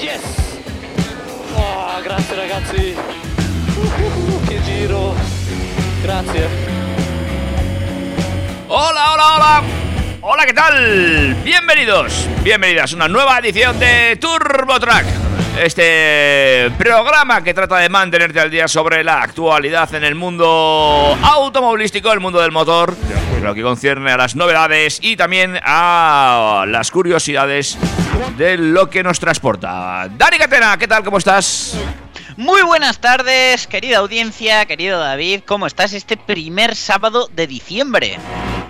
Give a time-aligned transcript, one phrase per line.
[0.00, 0.58] Yes!
[1.54, 2.96] Oh, grazie ragazzi.
[3.76, 5.14] Uh, che giro.
[6.02, 6.48] Grazie.
[8.66, 9.62] Hola, hola, hola.
[10.22, 11.36] Hola, ¿qué tal?
[11.44, 15.06] Bienvenidos, bienvenidas a una nueva edición de Turbo Track.
[15.62, 22.12] Este programa que trata de mantenerte al día sobre la actualidad en el mundo automovilístico,
[22.12, 22.96] el mundo del motor,
[23.42, 27.78] lo que concierne a las novedades y también a las curiosidades
[28.36, 30.08] de lo que nos transporta.
[30.16, 31.04] Dani Catena, ¿qué tal?
[31.04, 31.76] ¿Cómo estás?
[32.36, 38.18] Muy buenas tardes, querida audiencia, querido David, ¿cómo estás este primer sábado de diciembre?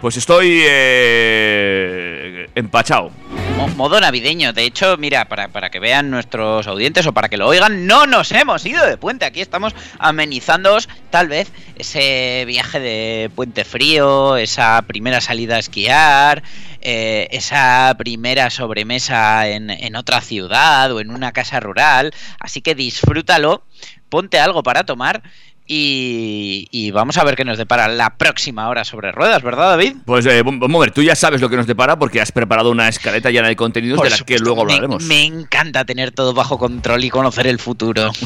[0.00, 3.10] Pues estoy eh, empachado.
[3.56, 7.36] Mo- modo navideño, de hecho, mira, para, para que vean nuestros audientes o para que
[7.36, 12.78] lo oigan, no nos hemos ido de puente, aquí estamos amenizándoos tal vez ese viaje
[12.78, 16.44] de puente frío, esa primera salida a esquiar,
[16.80, 22.76] eh, esa primera sobremesa en, en otra ciudad o en una casa rural, así que
[22.76, 23.64] disfrútalo,
[24.08, 25.22] ponte algo para tomar.
[25.70, 29.97] Y, y vamos a ver qué nos depara la próxima hora sobre ruedas, ¿verdad, David?
[30.06, 32.70] Pues eh, vamos a ver, tú ya sabes lo que nos depara porque has preparado
[32.70, 35.04] una escaleta llena de contenidos Por de la que luego me- hablaremos.
[35.04, 38.10] Me, encanta tener todo bajo control y conocer el futuro.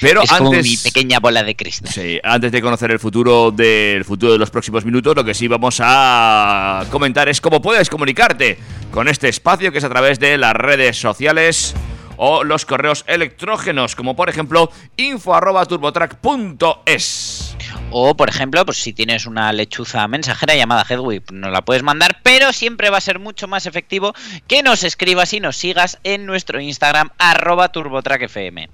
[0.00, 1.92] Pero es como antes, mi pequeña bola de cristal.
[1.92, 5.46] sí, antes de conocer el futuro del futuro de los próximos minutos, lo que sí
[5.46, 8.58] vamos a comentar es cómo puedes comunicarte
[8.90, 11.74] con este espacio que es a través de las redes sociales
[12.18, 17.56] o los correos electrógenos, como por ejemplo info@turbotrack.es.
[17.90, 22.20] O, por ejemplo, pues si tienes una lechuza mensajera llamada Headwhip, nos la puedes mandar,
[22.22, 24.12] pero siempre va a ser mucho más efectivo
[24.46, 28.68] que nos escribas y nos sigas en nuestro Instagram, arroba turbotrackfm.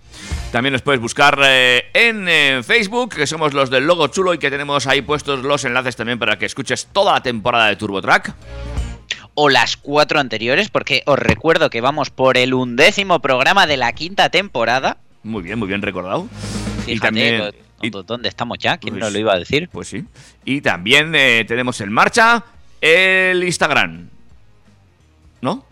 [0.51, 4.39] También nos puedes buscar eh, en eh, Facebook, que somos los del logo chulo y
[4.39, 8.35] que tenemos ahí puestos los enlaces también para que escuches toda la temporada de TurboTrack.
[9.35, 13.93] O las cuatro anteriores, porque os recuerdo que vamos por el undécimo programa de la
[13.93, 14.99] quinta temporada.
[15.25, 16.29] Muy bien, muy bien recordado.
[16.87, 17.39] y también.
[17.41, 17.53] ¿dó-
[17.83, 18.77] y- ¿dónde estamos ya?
[18.79, 19.69] ¿Quién Pues- nos lo iba a decir?
[19.73, 20.05] pues sí.
[20.45, 22.45] Y también eh, tenemos en marcha
[22.81, 24.09] el Instagram.
[25.41, 25.65] ¿No?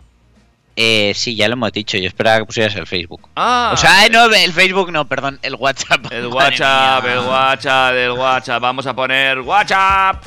[0.75, 1.97] Eh, sí, ya lo hemos dicho.
[1.97, 3.29] Yo esperaba que pusieras el Facebook.
[3.35, 6.11] Ah, o sea, eh, no, el Facebook no, perdón, el WhatsApp.
[6.11, 8.61] el WhatsApp, el WhatsApp, el WhatsApp.
[8.61, 10.23] Vamos a poner WhatsApp.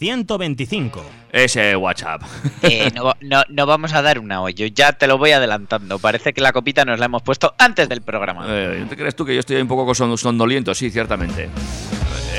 [0.00, 1.00] 608-335-125.
[1.32, 2.22] Ese WhatsApp.
[2.62, 4.54] Eh, no, no- no vamos a dar una hoy.
[4.54, 5.98] Yo ya te lo voy adelantando.
[5.98, 8.46] Parece que la copita nos la hemos puesto antes del programa.
[8.48, 10.74] Eh, ¿No te crees tú que yo estoy un poco son- sondoliento?
[10.74, 11.48] Sí, ciertamente.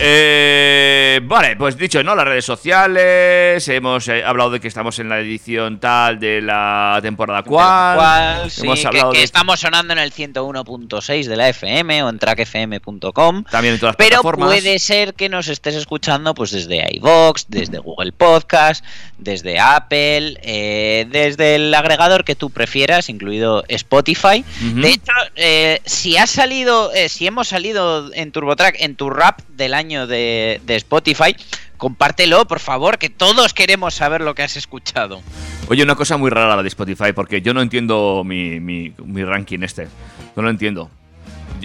[0.01, 2.15] Eh, vale, pues dicho, ¿no?
[2.15, 6.99] Las redes sociales, hemos eh, hablado de que estamos en la edición tal de la
[7.01, 7.95] temporada cual.
[7.97, 12.09] Cual, sí, hemos hablado que, de- estamos sonando en el 101.6 de la FM o
[12.09, 13.43] en trackfm.com.
[13.51, 14.47] También en todas las Pero plataformas.
[14.49, 18.85] puede ser que nos estés escuchando pues desde iVoox, desde Google Podcast,
[19.17, 24.45] desde Apple, eh, desde el agregador que tú prefieras, incluido Spotify.
[24.61, 29.73] De hecho, eh, si has salido, si hemos salido en TurboTrack en tu rap del
[29.73, 31.35] año de, de Spotify,
[31.77, 35.21] compártelo, por favor, que todos queremos saber lo que has escuchado.
[35.69, 39.24] Oye, una cosa muy rara la de Spotify, porque yo no entiendo mi, mi- mi
[39.24, 39.88] ranking este.
[40.36, 40.89] No lo entiendo.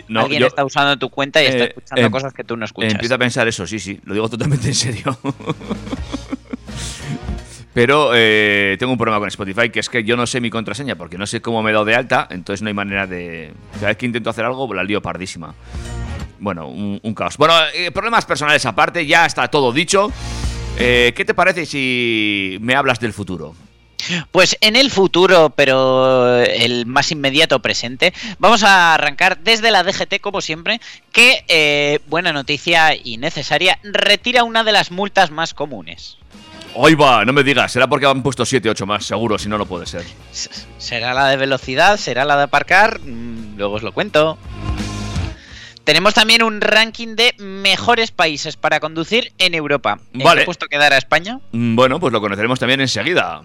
[0.08, 2.56] No, Alguien yo está usando tu cuenta y está eh, escuchando em- cosas que tú
[2.56, 2.92] no escuchas.
[2.92, 5.16] empiezo a pensar eso, sí, sí, lo digo totalmente en serio.
[7.72, 10.94] Pero eh, tengo un problema con Spotify, que es que yo no sé mi contraseña,
[10.94, 13.52] porque no sé cómo me he dado de alta, entonces no hay manera de...
[13.74, 15.54] Cada vez que intento hacer algo, la lío pardísima.
[16.38, 17.36] Bueno, un, un caos.
[17.36, 20.10] Bueno, eh, problemas personales aparte, ya está todo dicho.
[20.78, 23.54] Eh, ¿Qué te parece si me hablas del futuro?
[24.32, 30.20] Pues en el futuro, pero el más inmediato presente, vamos a arrancar desde la DGT,
[30.20, 36.18] como siempre, que, eh, buena noticia y necesaria, retira una de las multas más comunes.
[36.74, 39.56] Hoy va, no me digas, será porque han puesto 7, 8 más, seguro, si no,
[39.56, 40.04] no puede ser.
[40.76, 41.96] ¿Será la de velocidad?
[41.96, 43.00] ¿Será la de aparcar?
[43.00, 44.36] Mm, Luego os lo cuento.
[45.84, 49.98] Tenemos también un ranking de mejores países para conducir en Europa.
[50.14, 50.40] ¿En Vale.
[50.40, 51.40] qué puesto quedará España?
[51.52, 53.42] Mm, Bueno, pues lo conoceremos también enseguida.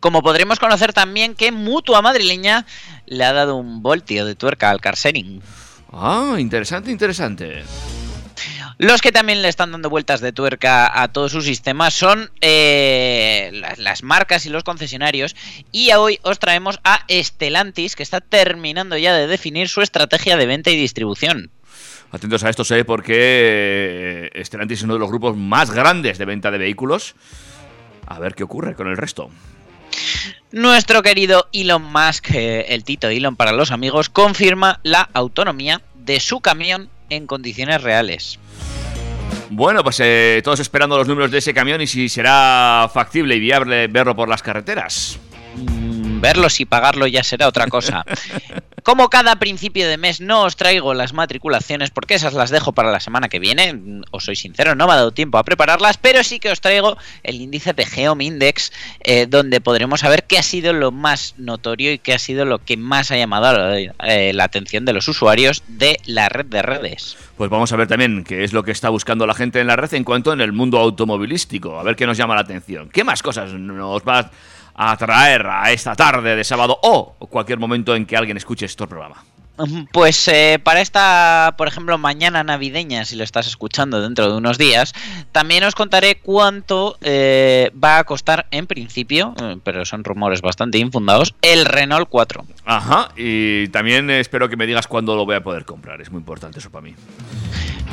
[0.00, 2.64] Como podremos conocer también que Mutua Madrileña
[3.06, 5.42] le ha dado un voltio de tuerca al Carsening.
[5.92, 7.64] Ah, interesante, interesante.
[8.78, 13.62] Los que también le están dando vueltas de tuerca a todo su sistema son eh,
[13.76, 15.36] las, marcas y los concesionarios.
[15.70, 20.46] Y hoy os traemos a Stellantis, que está terminando ya de definir su estrategia de
[20.46, 21.50] venta y distribución.
[22.10, 26.24] Atentos a esto, sé, porque eh, Stellantis es uno de los grupos más grandes de
[26.24, 27.14] venta de vehículos.
[28.06, 29.30] A ver qué ocurre con el resto.
[30.50, 36.20] Nuestro querido Elon Musk, eh, el Tito Elon para los amigos, confirma la autonomía de
[36.20, 38.38] su camión en condiciones reales.
[39.50, 43.40] Bueno, pues eh, todos esperando los números de ese camión y si será factible y
[43.40, 45.18] viable verlo por las carreteras.
[46.20, 48.04] Verlos y pagarlo ya será otra cosa.
[48.84, 52.92] Como cada principio de mes no os traigo las matriculaciones porque esas las dejo para
[52.92, 56.22] la semana que viene, os soy sincero, no me ha dado tiempo a prepararlas, pero
[56.22, 60.42] sí que os traigo el índice de Geom Index, eh, donde podremos saber qué ha
[60.42, 64.44] sido lo más notorio y qué ha sido lo que más ha llamado eh, la
[64.44, 67.16] atención de los usuarios de la red de redes.
[67.38, 69.76] Pues vamos a ver también qué es lo que está buscando la gente en la
[69.76, 71.80] red en cuanto en el mundo automovilístico.
[71.80, 72.90] A ver qué nos llama la atención.
[72.90, 74.30] ¿Qué más cosas nos va
[74.74, 78.86] a traer a esta tarde de sábado o cualquier momento en que alguien escuche este
[78.86, 79.24] programa?
[79.92, 84.58] Pues eh, para esta, por ejemplo, mañana navideña, si lo estás escuchando dentro de unos
[84.58, 84.92] días,
[85.30, 90.78] también os contaré cuánto eh, va a costar en principio, eh, pero son rumores bastante
[90.78, 92.44] infundados, el Renault 4.
[92.64, 96.00] Ajá, y también espero que me digas cuándo lo voy a poder comprar.
[96.00, 96.94] Es muy importante eso para mí.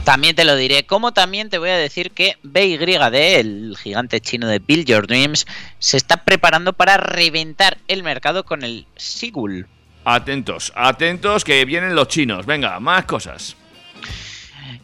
[0.03, 4.47] También te lo diré, como también te voy a decir que BYD, el gigante chino
[4.47, 5.45] de Build Your Dreams,
[5.77, 9.67] se está preparando para reventar el mercado con el Sigul.
[10.03, 12.45] Atentos, atentos que vienen los chinos.
[12.45, 13.55] Venga, más cosas.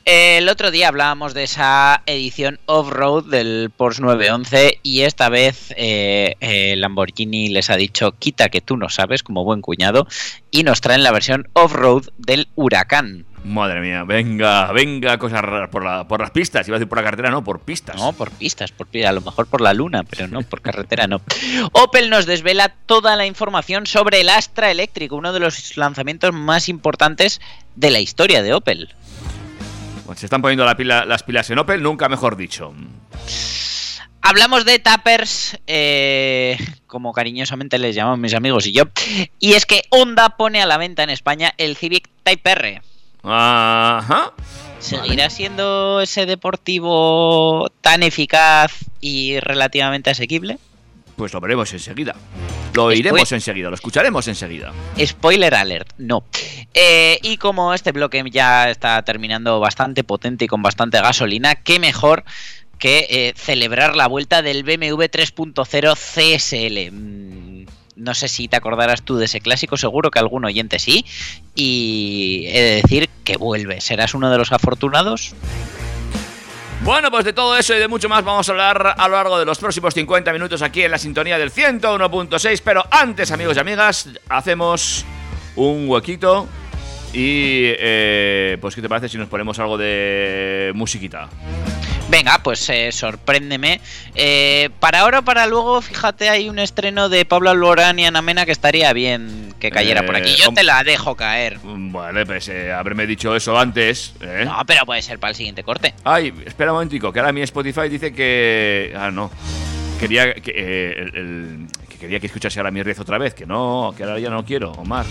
[0.09, 6.35] El otro día hablábamos de esa edición off-road del Porsche 911 y esta vez eh,
[6.39, 10.07] eh, Lamborghini les ha dicho quita que tú no sabes como buen cuñado
[10.49, 13.25] y nos traen la versión off-road del Huracán.
[13.47, 16.67] Madre mía, venga, venga, cosas raras por, la, por las pistas.
[16.67, 17.95] Iba a decir por la carretera, no, por pistas.
[17.95, 21.21] No, por pistas, por a lo mejor por la luna, pero no, por carretera no.
[21.71, 26.67] Opel nos desvela toda la información sobre el Astra eléctrico, uno de los lanzamientos más
[26.67, 27.39] importantes
[27.75, 28.89] de la historia de Opel.
[30.05, 32.73] Pues se están poniendo la pila- las pilas en Opel, nunca mejor dicho.
[34.21, 38.83] Hablamos de tappers, eh, como cariñosamente les llamamos mis amigos y yo.
[39.39, 42.81] Y es que Honda pone a la venta en España el Civic Type R.
[43.23, 44.33] Ajá.
[44.79, 50.59] ¿Seguirá siendo ese deportivo tan eficaz y relativamente asequible?
[51.15, 52.15] Pues lo veremos enseguida.
[52.73, 54.71] Lo Después- iremos enseguida, lo escucharemos enseguida.
[55.03, 56.23] Spoiler alert, no.
[56.75, 61.79] Eh, y como este bloque ya está terminando bastante potente y con bastante gasolina, qué
[61.79, 62.23] mejor
[62.77, 66.91] que eh, celebrar la vuelta del BMW 3.0 CSL.
[67.97, 71.05] No sé si te acordarás tú de ese clásico, seguro que algún oyente sí.
[71.55, 73.81] Y he de decir que vuelve.
[73.81, 75.33] ¿Serás uno de los afortunados?
[76.83, 79.39] Bueno, pues de todo eso y de mucho más vamos a hablar a lo largo
[79.39, 82.61] de los próximos 50 minutos aquí en la sintonía del 101.6.
[82.63, 85.03] Pero antes, amigos y amigas, hacemos
[85.55, 86.47] un huequito.
[87.13, 91.29] Y eh, pues, ¿qué te parece si nos ponemos algo de musiquita?
[92.09, 93.81] Venga, pues eh, sorpréndeme.
[94.15, 98.21] Eh, para ahora o para luego, fíjate, hay un estreno de Pablo Alborán y Ana
[98.21, 100.31] Mena que estaría bien que cayera por aquí.
[100.31, 101.59] Eh, Yo te la dejo caer.
[101.61, 104.13] Mm, Vale, pues eh, haberme dicho eso antes.
[104.21, 104.43] ¿eh?
[104.45, 105.93] No, pero puede ser para el siguiente corte.
[106.05, 108.93] Ay, espera un momentico, que ahora mi Spotify dice que.
[108.97, 109.29] Ah, no.
[109.99, 113.45] Quería que, eh, el- el- que quería que escuchase ahora mi red otra vez, que
[113.45, 115.05] no, que ahora ya no quiero, Omar.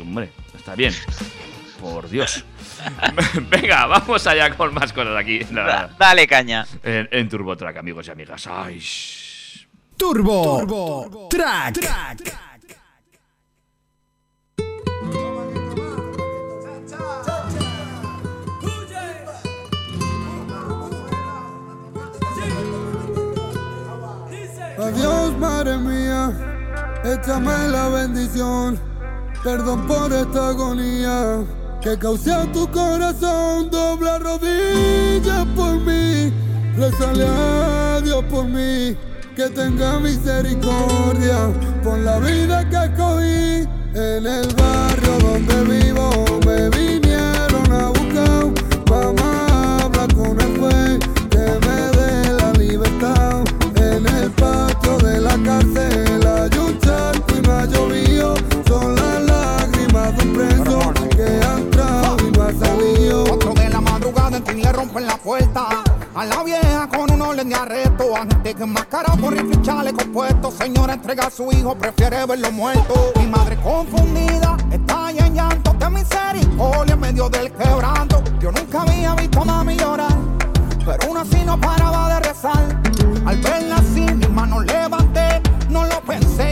[0.00, 0.92] Hombre, está bien.
[1.80, 2.44] Por Dios.
[3.50, 6.66] Venga, vamos allá con más cosas aquí Da- dale caña.
[6.82, 8.46] en, en TurboTrack, amigos y amigas.
[8.46, 9.66] Ay, shh.
[9.96, 11.78] Turbo, Track.
[24.78, 26.30] Adiós, madre mía,
[27.04, 28.78] échame la bendición.
[29.42, 31.44] Perdón por esta agonía
[31.80, 36.32] que causé a tu corazón dobla rodillas por mí,
[36.76, 38.96] rezale a Dios por mí,
[39.36, 41.38] que tenga misericordia
[41.82, 43.68] por la vida que escogí.
[43.94, 46.10] En el barrio donde vivo,
[46.46, 48.52] me vinieron a buscar,
[48.90, 50.98] mamá habla con el juez
[51.30, 53.44] que me dé la libertad.
[53.76, 56.07] En el patio de la cárcel.
[64.98, 70.50] Una vieja con un orden de arresto, agente que rifle y chaleco puesto.
[70.50, 73.12] Señora entrega a su hijo, prefiere verlo muerto.
[73.14, 78.24] Mi madre confundida, está en llanto de misericordia en medio del quebranto.
[78.40, 80.18] Yo nunca había visto a mami llorar,
[80.84, 82.82] pero aún así no paraba de rezar.
[83.24, 85.40] Al verla así, mis manos levanté,
[85.70, 86.47] no lo pensé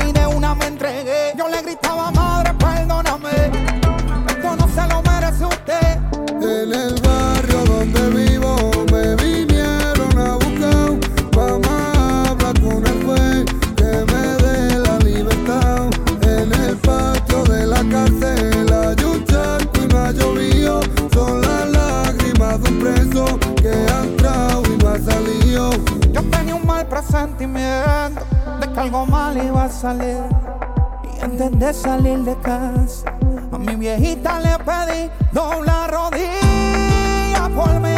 [29.86, 33.08] Y antes de salir de casa,
[33.52, 37.94] a mi viejita le pedí doblar rodilla por mí.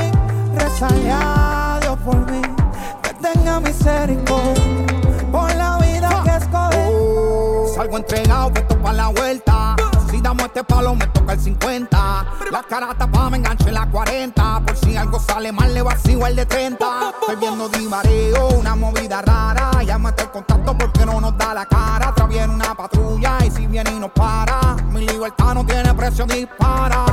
[0.55, 1.15] Rezarle
[1.81, 2.43] Dios por mí,
[3.03, 4.87] que tenga misericordia
[5.33, 7.75] por la vida que escogí.
[7.75, 9.77] Salgo entregado, que para la vuelta.
[10.11, 12.27] Si damos este palo, me toca el 50.
[12.53, 14.58] La cara tapada, me engancho en la 40.
[15.19, 17.15] Sale mal, le vacío el de 30.
[17.21, 19.83] Estoy viendo divareo, una movida rara.
[19.83, 22.09] Llámate el contacto porque no nos da la cara.
[22.09, 24.77] Atrás viene una patrulla y si viene y nos para.
[24.93, 27.08] Mi libertad no tiene precio, dispara.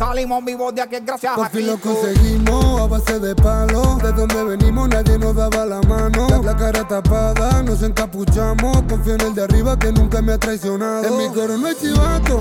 [0.00, 3.96] Salimos vivos de aquí gracias Por a fin lo conseguimos a base de palo.
[4.02, 6.26] De donde venimos nadie nos daba la mano.
[6.30, 8.82] La, la cara tapada, nos encapuchamos.
[8.88, 11.04] Confío en el de arriba que nunca me ha traicionado.
[11.04, 12.38] En mi coro no hay chivato.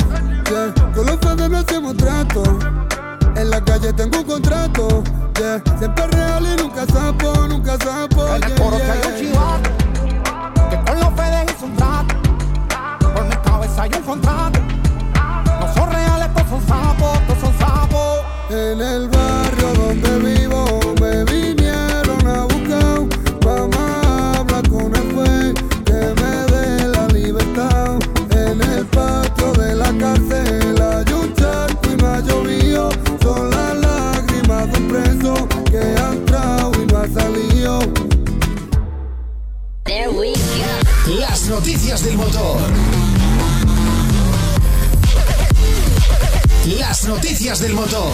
[0.49, 0.73] yeah.
[0.95, 2.43] Con los fedes no hacemos trato.
[3.35, 5.03] En la calle tengo un contrato.
[5.37, 5.61] yeah.
[5.77, 8.25] Siempre real y nunca sapo, nunca sapo.
[8.35, 8.93] En el yeah, coro yeah.
[8.93, 9.69] hay un chivato
[10.69, 12.15] Que con los fedes hizo un trato
[13.13, 14.59] Por mi cabeza hay un contrato
[15.59, 17.19] No son reales, todos son sapos
[18.51, 20.65] En el barrio donde vivo
[20.99, 23.05] me vinieron a buscar.
[23.45, 25.53] Mamá habla con el juez
[25.85, 27.99] que me dé la libertad.
[28.31, 32.89] En el patio de la cárcel hay un charco y no ha llovido.
[33.21, 37.79] Son las lágrimas de un preso que ha entrado y no ha salido.
[41.19, 42.98] Las noticias del motor.
[46.77, 48.11] Las noticias del motor.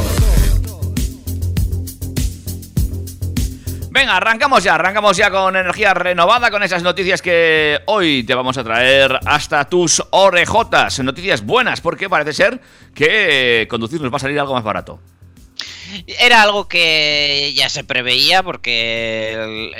[3.92, 8.58] Venga, arrancamos ya, arrancamos ya con energía renovada, con esas noticias que hoy te vamos
[8.58, 11.00] a traer hasta tus orejotas.
[11.00, 12.62] Noticias buenas, porque parece ser
[12.94, 15.02] que conducir nos va a salir algo más barato.
[16.08, 19.72] Era algo que ya se preveía porque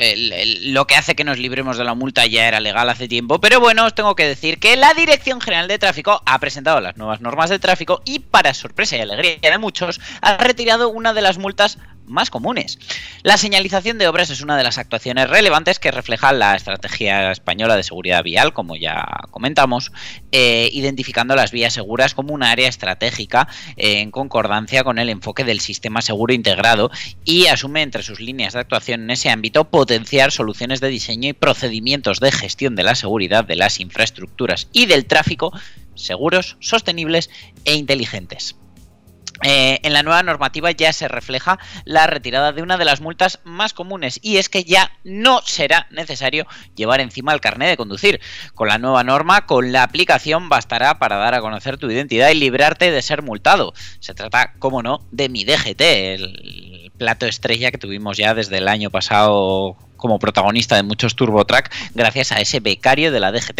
[0.62, 3.40] lo que hace que nos libremos de la multa ya era legal hace tiempo.
[3.40, 6.98] Pero bueno, os tengo que decir que la Dirección General de Tráfico ha presentado las
[6.98, 11.22] nuevas normas de tráfico y para sorpresa y alegría de muchos ha retirado una de
[11.22, 12.80] las multas más comunes.
[13.24, 17.76] La señalización de obras es una de las actuaciones relevantes que refleja la estrategia española
[17.76, 19.92] de seguridad vial, como ya comentamos,
[20.32, 23.48] eh, identificando las vías seguras como un área estratégica
[23.78, 26.92] eh, en concordancia con el enfoque del sistema seguro integrado
[27.24, 31.34] y asume entre sus líneas de actuación en ese ámbito potenciar soluciones de diseño y
[31.34, 35.52] procedimientos de gestión de la seguridad de las infraestructuras y del tráfico
[35.96, 37.30] seguros, sostenibles
[37.64, 38.56] e inteligentes.
[39.44, 43.40] Eh, en la nueva normativa ya se refleja la retirada de una de las multas
[43.44, 48.22] más comunes y es que ya no será necesario llevar encima el carnet de conducir.
[48.54, 52.36] Con la nueva norma, con la aplicación bastará para dar a conocer tu identidad y
[52.36, 53.74] librarte de ser multado.
[54.00, 58.68] Se trata, como no, de mi DGT, el plato estrella que tuvimos ya desde el
[58.68, 63.60] año pasado como protagonista de muchos TurboTrack gracias a ese becario de la DGT.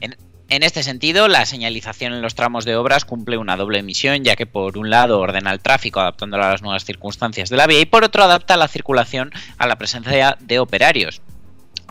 [0.00, 0.16] En,
[0.50, 4.36] en este sentido, la señalización en los tramos de obras cumple una doble misión, ya
[4.36, 7.80] que por un lado ordena el tráfico adaptándolo a las nuevas circunstancias de la vía
[7.80, 11.22] y por otro adapta la circulación a la presencia de operarios.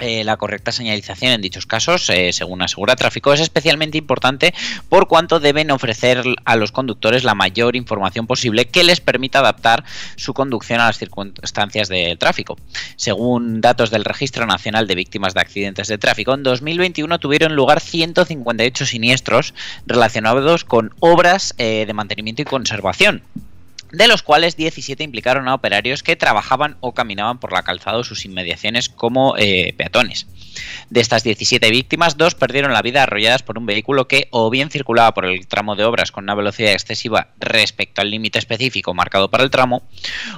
[0.05, 4.53] Eh, la correcta señalización en dichos casos, eh, según asegura Tráfico, es especialmente importante
[4.89, 9.86] por cuanto deben ofrecer a los conductores la mayor información posible que les permita adaptar
[10.17, 12.57] su conducción a las circunstancias de tráfico.
[12.98, 17.79] Según datos del Registro Nacional de Víctimas de Accidentes de Tráfico, en 2021 tuvieron lugar
[17.79, 19.53] 158 siniestros
[19.86, 23.24] relacionados con obras eh, de mantenimiento y conservación
[23.93, 28.03] de los cuales 17 implicaron a operarios que trabajaban o caminaban por la calzada o
[28.03, 30.27] sus inmediaciones como eh, peatones.
[30.89, 34.69] De estas 17 víctimas, dos perdieron la vida arrolladas por un vehículo que o bien
[34.69, 39.29] circulaba por el tramo de obras con una velocidad excesiva respecto al límite específico marcado
[39.29, 39.83] para el tramo,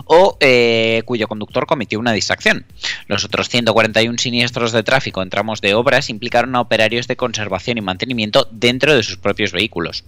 [0.06, 2.66] o eh, cuyo conductor cometió una distracción.
[3.08, 7.78] Los otros 141 siniestros de tráfico en tramos de obras implicaron a operarios de conservación
[7.78, 10.04] y mantenimiento dentro de sus propios vehículos.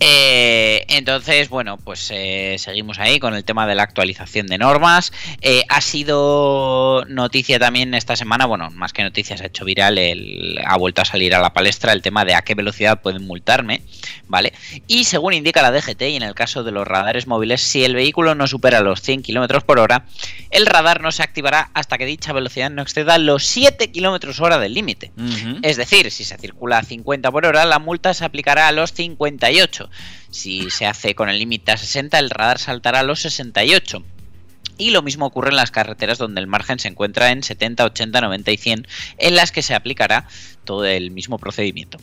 [0.00, 5.12] Eh, entonces, bueno, pues eh, seguimos ahí con el tema de la actualización de normas.
[5.40, 10.58] Eh, ha sido noticia también esta semana, bueno, más que noticias, ha hecho viral, el,
[10.66, 13.82] ha vuelto a salir a la palestra el tema de a qué velocidad pueden multarme,
[14.26, 14.52] ¿vale?
[14.86, 17.94] Y según indica la DGT, y en el caso de los radares móviles, si el
[17.94, 20.06] vehículo no supera los 100 km por hora,
[20.50, 24.58] el radar no se activará hasta que dicha velocidad no exceda los 7 km hora
[24.58, 25.12] del límite.
[25.62, 28.92] Es decir, si se circula a 50 por hora, la multa se aplicará a los
[28.92, 29.83] 58.
[30.30, 34.04] Si se hace con el límite a 60, el radar saltará a los 68.
[34.76, 38.20] Y lo mismo ocurre en las carreteras donde el margen se encuentra en 70, 80,
[38.20, 38.86] 90 y 100,
[39.18, 40.26] en las que se aplicará
[40.64, 41.98] todo el mismo procedimiento.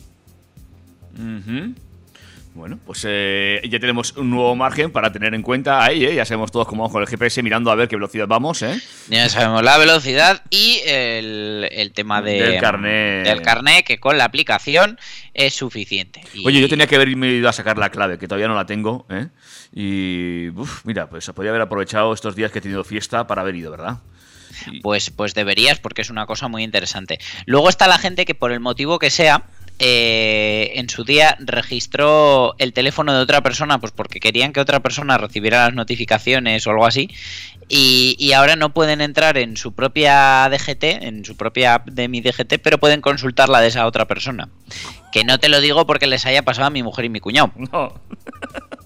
[1.14, 1.74] Ujú.
[2.54, 6.14] Bueno, pues eh, ya tenemos un nuevo margen para tener en cuenta ahí, ¿eh?
[6.14, 8.78] Ya sabemos todos cómo vamos con el GPS mirando a ver qué velocidad vamos, ¿eh?
[9.08, 13.22] Ya sabemos la velocidad y el, el tema de- Del carné.
[13.22, 14.98] del carné, que con la aplicación
[15.32, 16.20] es suficiente.
[16.34, 18.66] Y- Oye, yo tenía que haberme ido a sacar la clave, que todavía no la
[18.66, 19.28] tengo, ¿eh?
[19.74, 23.54] Y, uf, mira, pues podría haber aprovechado estos días que he tenido fiesta para haber
[23.56, 23.96] ido, ¿verdad?
[24.82, 27.18] Pues, pues deberías, porque es una cosa muy interesante.
[27.46, 29.44] Luego está la gente que por el motivo que sea,
[29.84, 34.78] eh, en su día registró el teléfono de otra persona, pues porque querían que otra
[34.78, 37.10] persona recibiera las notificaciones o algo así,
[37.68, 42.06] y, y ahora no pueden entrar en su propia DGT, en su propia app de
[42.06, 44.48] mi DGT, pero pueden consultar la de esa otra persona.
[45.10, 47.50] Que no te lo digo porque les haya pasado a mi mujer y mi cuñado.
[47.56, 47.92] No.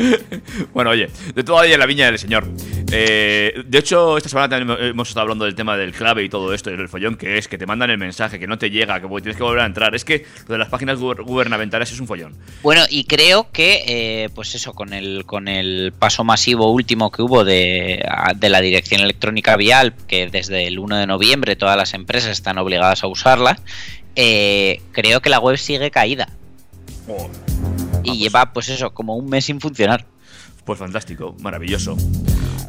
[0.72, 2.46] Bueno, oye, de toda ella la viña del señor.
[2.92, 6.52] Eh, de hecho, esta semana también hemos estado hablando del tema del clave y todo
[6.54, 9.00] esto, y el follón que es, que te mandan el mensaje, que no te llega,
[9.00, 9.94] que tienes que volver a entrar.
[9.94, 12.34] Es que lo de las páginas guber- gubernamentales es un follón.
[12.62, 17.22] Bueno, y creo que, eh, pues eso, con el, con el paso masivo último que
[17.22, 18.04] hubo de,
[18.40, 23.04] la dirección electrónica vial, que desde el 1 de noviembre todas las empresas están obligadas
[23.04, 23.58] a usarla,
[24.16, 26.28] eh, creo que la web sigue caída.
[28.04, 30.06] Y lleva, pues eso, como un mes sin funcionar.
[30.64, 31.96] Pues fantástico, maravilloso.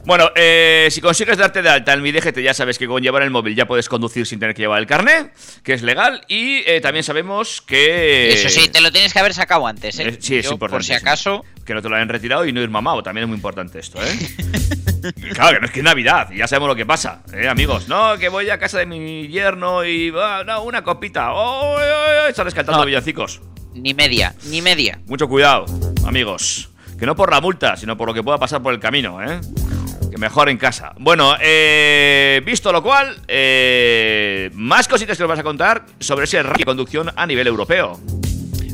[0.06, 3.22] Bueno, eh, si consigues darte de alta en mi DGT, ya sabes que con llevar
[3.22, 5.32] el móvil ya puedes conducir sin tener que llevar el carnet,
[5.64, 8.32] que es legal, y eh, también sabemos que...
[8.34, 10.08] Eso sí, te lo tienes que haber sacado antes, ¿eh?
[10.08, 10.78] Eh, sí, es Yo, importante.
[10.78, 13.28] Por si acaso, Que no te lo hayan retirado y no ir mamado, también es
[13.28, 14.18] muy importante esto, ¿eh?
[15.34, 17.88] Claro, que no es que es Navidad, y ya sabemos lo que pasa, ¿eh, amigos?
[17.88, 21.34] No, que voy a casa de mi yerno y va, no, una copita.
[21.34, 22.28] ¡Oh, oh, oh!
[22.28, 22.86] Están cantando No.
[22.86, 23.42] villancicos.
[23.74, 25.00] Ni media, ni media.
[25.08, 25.66] Mucho cuidado,
[26.06, 26.70] amigos.
[27.00, 29.42] Que no por la multa, sino por lo que pueda pasar por el camino, ¿eh?
[30.12, 30.94] Que mejor en casa.
[31.00, 36.44] Bueno, eh, visto lo cual, eh, más cositas que os vas a contar sobre ese
[36.44, 38.00] ranking de conducción a nivel europeo.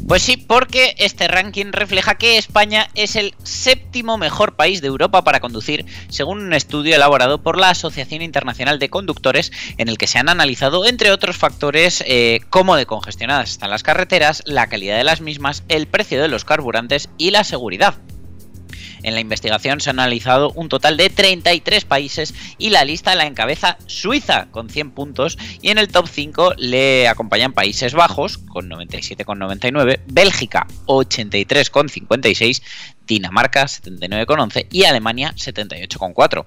[0.07, 5.25] Pues sí, porque este ranking refleja que España es el séptimo mejor país de Europa
[5.25, 10.07] para conducir, según un estudio elaborado por la Asociación Internacional de Conductores, en el que
[10.07, 14.95] se han analizado, entre otros factores, eh, cómo de congestionadas están las carreteras, la calidad
[14.95, 17.95] de las mismas, el precio de los carburantes y la seguridad.
[19.07, 23.25] En la investigación se han analizado un total de 33 países y la lista la
[23.25, 28.69] encabeza Suiza con 100 puntos y en el top 5 le acompañan Países Bajos con
[28.69, 32.61] 97,99, Bélgica 83,56,
[33.05, 36.45] Dinamarca 79,11 y Alemania 78,4.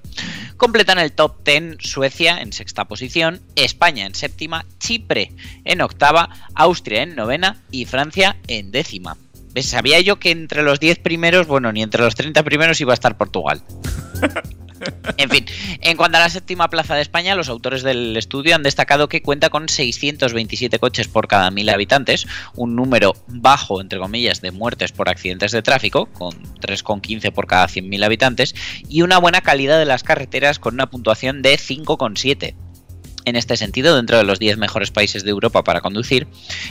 [0.58, 5.32] Completan el top 10 Suecia en sexta posición, España en séptima, Chipre
[5.64, 9.16] en octava, Austria en novena y Francia en décima.
[9.56, 12.94] Sabía yo que entre los 10 primeros, bueno, ni entre los 30 primeros iba a
[12.94, 13.62] estar Portugal.
[15.16, 15.44] En fin,
[15.80, 19.22] en cuanto a la séptima plaza de España, los autores del estudio han destacado que
[19.22, 24.92] cuenta con 627 coches por cada mil habitantes, un número bajo, entre comillas, de muertes
[24.92, 28.54] por accidentes de tráfico, con 3,15 por cada 100.000 habitantes,
[28.88, 32.54] y una buena calidad de las carreteras con una puntuación de 5,7.
[33.24, 36.26] En este sentido, dentro de los 10 mejores países de Europa para conducir,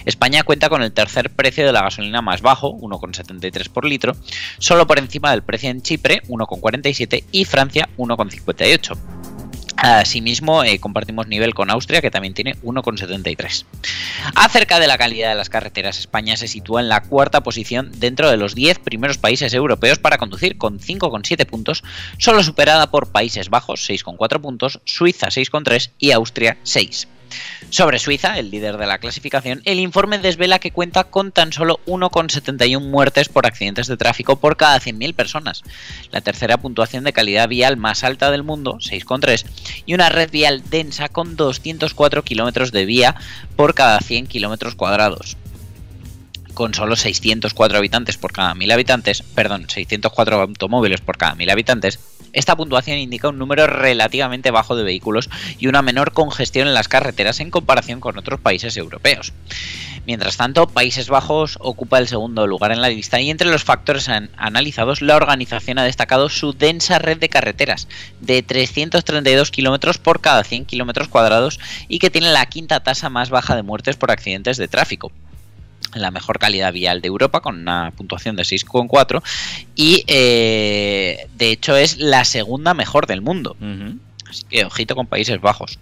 [0.05, 4.15] España cuenta con el tercer precio de la gasolina más bajo, 1,73 por litro,
[4.57, 9.28] solo por encima del precio en Chipre, 1,47, y Francia, 1,58.
[9.77, 13.65] Asimismo, eh, compartimos nivel con Austria, que también tiene 1,73.
[14.35, 18.29] Acerca de la calidad de las carreteras, España se sitúa en la cuarta posición dentro
[18.29, 21.83] de los 10 primeros países europeos para conducir, con 5,7 puntos,
[22.17, 27.07] solo superada por Países Bajos, 6,4 puntos, Suiza, 6,3 y Austria, 6.
[27.69, 31.79] Sobre Suiza, el líder de la clasificación, el informe desvela que cuenta con tan solo
[31.85, 35.63] 1,71 muertes por accidentes de tráfico por cada 100.000 personas,
[36.11, 39.45] la tercera puntuación de calidad vial más alta del mundo, 6,3,
[39.85, 43.15] y una red vial densa con 204 kilómetros de vía
[43.55, 45.37] por cada 100 kilómetros cuadrados
[46.59, 51.99] con solo 604 habitantes por cada 1000 habitantes, perdón, 604 automóviles por cada 1000 habitantes,
[52.33, 56.89] esta puntuación indica un número relativamente bajo de vehículos y una menor congestión en las
[56.89, 59.31] carreteras en comparación con otros países europeos.
[60.05, 64.09] Mientras tanto, Países Bajos ocupa el segundo lugar en la lista y entre los factores
[64.09, 67.87] an analizados, la organización ha destacado su densa red de carreteras
[68.19, 73.29] de 332 kilómetros por cada 100 kilómetros cuadrados y que tiene la quinta tasa más
[73.29, 75.13] baja de muertes por accidentes de tráfico
[75.93, 79.23] la mejor calidad vial de Europa con una puntuación de 6,4
[79.75, 83.55] y eh, de hecho es la segunda mejor del mundo.
[83.59, 83.99] Uh -huh.
[84.29, 85.79] Así que ojito con Países Bajos.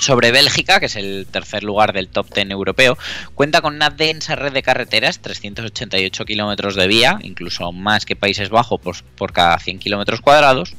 [0.00, 2.98] Sobre Bélgica, que es el tercer lugar del top 10 europeo,
[3.34, 8.50] cuenta con una densa red de carreteras, 388 kilómetros de vía, incluso más que Países
[8.50, 10.74] Bajos por, por cada 100 kilómetros cuadrados,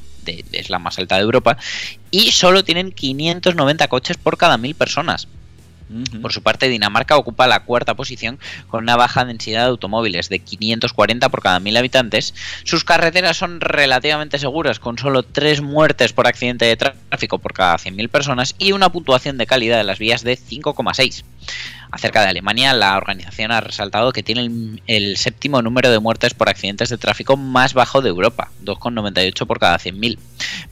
[0.51, 1.57] es la más alta de Europa,
[2.11, 5.27] y solo tienen 590 coches por cada 1000 personas.
[6.21, 10.39] Por su parte, Dinamarca ocupa la cuarta posición con una baja densidad de automóviles de
[10.39, 12.35] 540 por cada 1000 habitantes.
[12.63, 17.77] Sus carreteras son relativamente seguras, con solo 3 muertes por accidente de tráfico por cada
[17.77, 21.23] 100.000 personas y una puntuación de calidad de las vías de 5,6.
[21.91, 26.47] Acerca de Alemania, la organización ha resaltado que tiene el, séptimo número de muertes por
[26.47, 30.19] accidentes de tráfico más bajo de Europa, 2,98 por cada 100.000.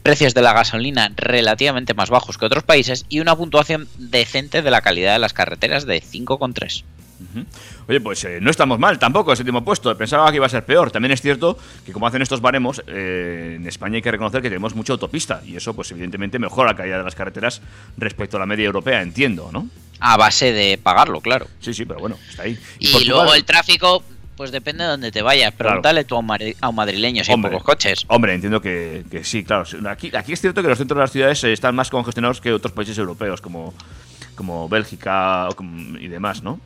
[0.03, 4.71] Precios de la gasolina relativamente más bajos que otros países y una puntuación decente de
[4.71, 6.83] la calidad de las carreteras de 5,3.
[7.19, 7.45] Uh -huh.
[7.87, 9.97] Oye, pues eh, no estamos mal tampoco, el séptimo puesto.
[9.97, 10.91] Pensaba que iba a ser peor.
[10.91, 14.49] También es cierto que como hacen estos baremos, eh, en España hay que reconocer que
[14.49, 17.61] tenemos mucha autopista y eso pues evidentemente mejora la calidad de las carreteras
[17.97, 19.67] respecto a la media europea, entiendo, ¿no?
[19.99, 21.47] A base de pagarlo, claro.
[21.59, 22.57] Sí, sí, pero bueno, está ahí.
[22.79, 24.03] Y, y luego el tráfico,
[24.35, 25.53] pues depende de dónde te vayas.
[25.53, 26.07] Pregúntale claro.
[26.07, 28.05] tú a un, madri a un madrileño si hombre, hay pocos coches.
[28.07, 29.65] Hombre, entiendo que, que, sí, claro.
[29.89, 32.71] Aquí, aquí es cierto que los centros de las ciudades están más congestionados que otros
[32.71, 33.73] países europeos, como,
[34.35, 35.49] como Bélgica
[35.99, 36.59] y demás, ¿no?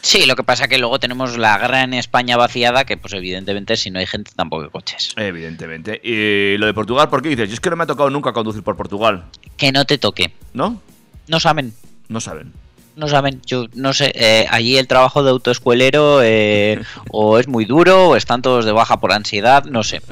[0.00, 3.90] Sí, lo que pasa que luego tenemos la gran España vaciada, que pues evidentemente si
[3.90, 5.12] no hay gente tampoco hay coches.
[5.16, 6.00] Evidentemente.
[6.02, 7.48] Y lo de Portugal, ¿por qué dices?
[7.48, 9.24] Yo es que no me ha tocado nunca conducir por Portugal.
[9.56, 10.32] Que no te toque.
[10.54, 10.80] ¿No?
[11.26, 11.74] No saben.
[12.08, 12.52] No saben
[12.98, 17.64] no saben, yo no sé, eh, allí el trabajo de autoescuelero eh, o es muy
[17.64, 20.02] duro o están todos de baja por ansiedad, no sé.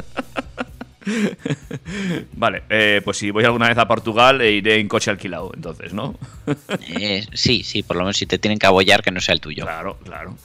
[2.33, 5.93] vale, eh, pues si voy alguna vez a Portugal eh, iré en coche alquilado, entonces,
[5.93, 6.19] ¿no?
[6.89, 9.41] eh, sí, sí, por lo menos si te tienen que abollar que no sea el
[9.41, 9.65] tuyo.
[9.65, 10.37] Claro, claro.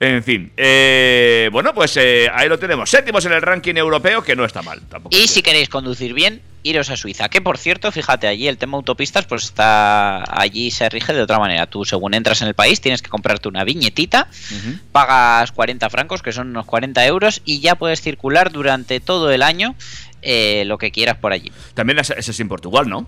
[0.00, 1.96] En fin, eh, bueno, pues
[2.32, 2.90] ahí lo tenemos.
[2.90, 4.80] Séptimos en el ranking europeo, que no está mal.
[4.88, 7.28] Tampoco y si queréis conducir bien, iros a Suiza.
[7.28, 10.24] Que por cierto, fíjate, allí el tema autopistas, pues está.
[10.28, 11.66] Allí se rige de otra manera.
[11.66, 14.80] Tú, según entras en el país, tienes que comprarte una viñetita, uh -huh.
[14.92, 19.42] pagas 40 francos, que son unos 40 euros, y ya puedes circular durante todo el
[19.42, 19.74] año
[20.22, 21.52] eh, lo que quieras por allí.
[21.74, 23.06] También es, es en Portugal, ¿no?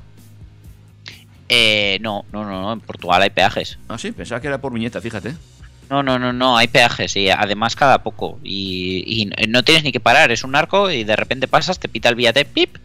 [1.53, 3.77] Eh, no, no, no, no, en Portugal hay peajes.
[3.89, 5.35] Ah, sí, pensaba que era por viñeta, fíjate.
[5.90, 8.38] No, no, no, no, hay peajes y además cada poco.
[8.44, 11.88] Y, y, no tienes ni que parar, es un arco y de repente pasas, te
[11.88, 12.76] pita el billete, pip,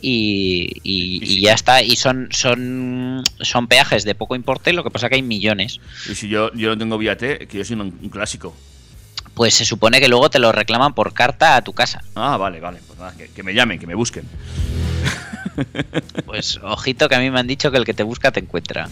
[0.00, 1.82] y, y, y, ya está.
[1.82, 5.80] Y son, son, son peajes de poco importe, lo que pasa que hay millones.
[6.08, 8.54] Y si yo, yo no tengo billete, que yo soy un, un clásico.
[9.34, 12.04] Pues se supone que luego te lo reclaman por carta a tu casa.
[12.14, 12.78] Ah, vale, vale.
[12.86, 14.24] Pues nada, que, que me llamen, que me busquen.
[16.26, 18.88] Pues ojito que a mí me han dicho que el que te busca te encuentra.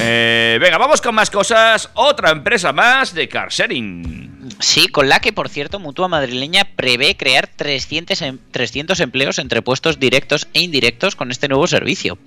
[0.00, 1.90] Eh, venga, vamos con más cosas.
[1.94, 4.28] Otra empresa más de car sharing.
[4.60, 8.18] Sí, con la que, por cierto, Mutua Madrileña prevé crear 300,
[8.50, 12.18] 300 empleos entre puestos directos e indirectos con este nuevo servicio.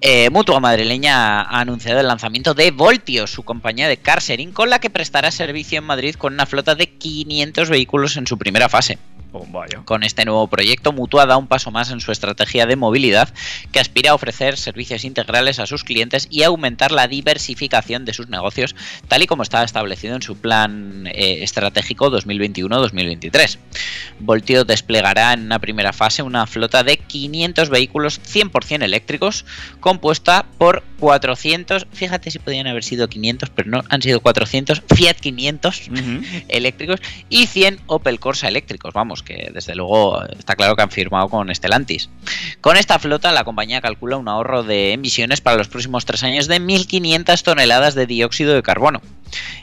[0.00, 4.70] Eh, Mutua Madrileña ha anunciado el lanzamiento de Voltio, su compañía de car sharing, con
[4.70, 8.68] la que prestará servicio en Madrid con una flota de 500 vehículos en su primera
[8.68, 8.98] fase.
[9.32, 9.82] Oh, vaya.
[9.84, 13.28] Con este nuevo proyecto, Mutua da un paso más en su estrategia de movilidad
[13.72, 18.28] que aspira a ofrecer servicios integrales a sus clientes y aumentar la diversificación de sus
[18.28, 18.74] negocios,
[19.06, 23.58] tal y como está establecido en su plan eh, estratégico 2021-2023.
[24.18, 29.44] Voltio desplegará en una primera fase una flota de 500 vehículos 100% eléctricos,
[29.80, 35.14] compuesta por 400, fíjate si podían haber sido 500, pero no, han sido 400 Fiat
[35.20, 36.44] 500 uh -huh.
[36.48, 41.28] eléctricos y 100 Opel Corsa eléctricos, vamos que desde luego está claro que han firmado
[41.28, 42.08] con Stellantis.
[42.60, 46.48] Con esta flota, la compañía calcula un ahorro de emisiones para los próximos tres años
[46.48, 49.02] de 1.500 toneladas de dióxido de carbono.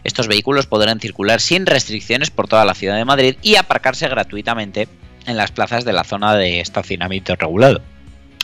[0.04, 4.88] Estos vehículos podrán circular sin restricciones por toda la ciudad de Madrid y aparcarse gratuitamente
[5.26, 7.82] en las plazas de la zona de estacionamiento regulado.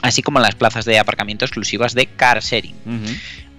[0.02, 2.76] así como las plazas de aparcamiento exclusivas de car sharing.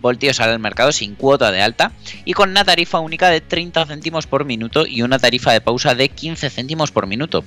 [0.01, 1.93] Voltio sale al mercado sin cuota de alta
[2.25, 5.95] y con una tarifa única de 30 céntimos por minuto y una tarifa de pausa
[5.95, 7.45] de 15 céntimos por minuto.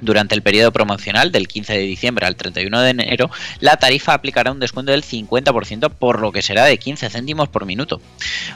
[0.00, 3.30] Durante el periodo promocional del 15 de diciembre al 31 de enero,
[3.60, 7.64] la tarifa aplicará un descuento del 50%, por lo que será de 15 céntimos por
[7.64, 8.00] minuto.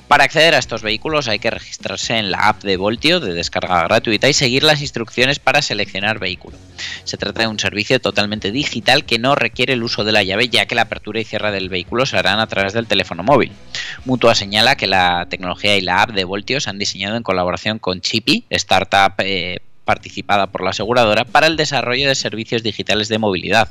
[0.09, 3.85] Para acceder a estos vehículos hay que registrarse en la app de Voltio de descarga
[3.85, 6.57] gratuita y seguir las instrucciones para seleccionar vehículo.
[7.05, 10.49] Se trata de un servicio totalmente digital que no requiere el uso de la llave,
[10.49, 13.53] ya que la apertura y cierre del vehículo se harán a través del teléfono móvil.
[14.05, 17.79] Mutua señala que la tecnología y la app de Voltio se han diseñado en colaboración
[17.79, 23.17] con Chipi, startup eh, participada por la aseguradora, para el desarrollo de servicios digitales de
[23.17, 23.71] movilidad.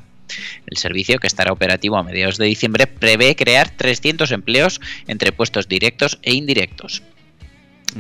[0.65, 5.67] El servicio, que estará operativo a mediados de diciembre, prevé crear 300 empleos entre puestos
[5.67, 7.03] directos e indirectos.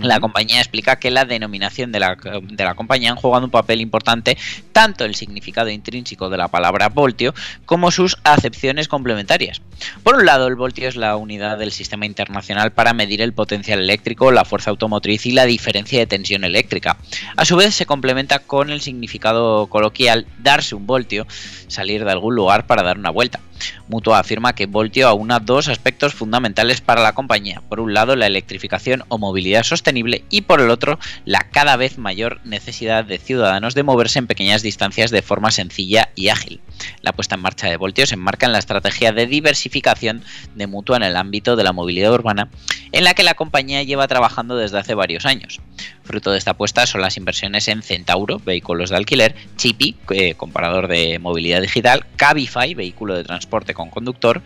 [0.01, 3.81] La compañía explica que la denominación de la, de la compañía han jugado un papel
[3.81, 4.37] importante
[4.71, 7.33] tanto el significado intrínseco de la palabra voltio
[7.65, 9.61] como sus acepciones complementarias.
[10.03, 13.79] Por un lado, el voltio es la unidad del sistema internacional para medir el potencial
[13.79, 16.97] eléctrico, la fuerza automotriz y la diferencia de tensión eléctrica.
[17.35, 21.27] A su vez, se complementa con el significado coloquial darse un voltio,
[21.67, 23.39] salir de algún lugar para dar una vuelta.
[23.87, 27.61] Mutua afirma que Voltio aúna dos aspectos fundamentales para la compañía.
[27.67, 31.97] Por un lado, la electrificación o movilidad sostenible y por el otro, la cada vez
[31.97, 36.61] mayor necesidad de ciudadanos de moverse en pequeñas distancias de forma sencilla y ágil.
[37.01, 40.23] La puesta en marcha de Voltio se enmarca en la estrategia de diversificación
[40.55, 42.49] de Mutua en el ámbito de la movilidad urbana,
[42.91, 45.59] en la que la compañía lleva trabajando desde hace varios años.
[46.07, 50.87] Fruto de esta apuesta son las inversiones en Centauro, vehículos de alquiler, Chipi, eh, comparador
[50.87, 54.41] de movilidad digital, Cabify, vehículo de transporte con conductor,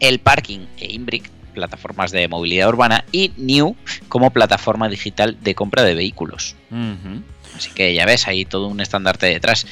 [0.00, 3.76] el Parking e Imbric, plataformas de movilidad urbana, y New
[4.08, 6.56] como plataforma digital de compra de vehículos.
[7.56, 9.68] Así que ya ves, hay todo un estandarte detrás.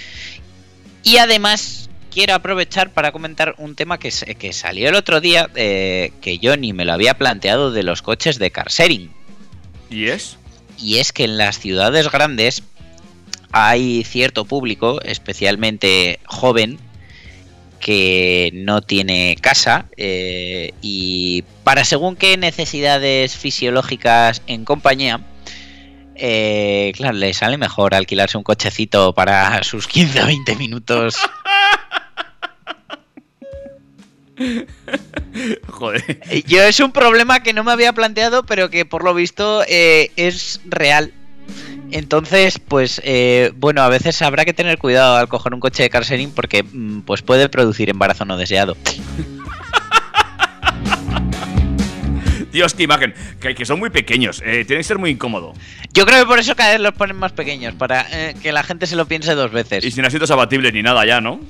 [1.02, 6.12] Y además quiero aprovechar para comentar un tema que, que salió el otro día, eh,
[6.20, 9.10] que yo ni me lo había planteado de los coches de car sharing.
[9.90, 10.38] ¿Y es?
[10.82, 12.62] Y es que en las ciudades grandes
[13.52, 16.78] hay cierto público, especialmente joven,
[17.78, 25.20] que no tiene casa eh, y para según qué necesidades fisiológicas en compañía,
[26.14, 31.16] eh, claro, le sale mejor alquilarse un cochecito para sus 15 o 20 minutos.
[35.68, 36.04] Joder.
[36.30, 39.62] Eh, Yo es un problema que no me había planteado, pero que por lo visto
[39.68, 41.12] eh, es real.
[41.90, 45.90] Entonces, pues eh, bueno, a veces habrá que tener cuidado al coger un coche de
[45.90, 48.76] car sharing porque mm, pues puede producir embarazo no deseado.
[52.52, 53.14] Dios, qué imagen.
[53.40, 54.42] Que, que son muy pequeños.
[54.44, 55.54] Eh, tiene que ser muy incómodo.
[55.92, 58.62] Yo creo que por eso cada vez los ponen más pequeños, para eh, que la
[58.62, 59.84] gente se lo piense dos veces.
[59.84, 61.40] Y sin asientos abatibles ni nada ya, ¿no?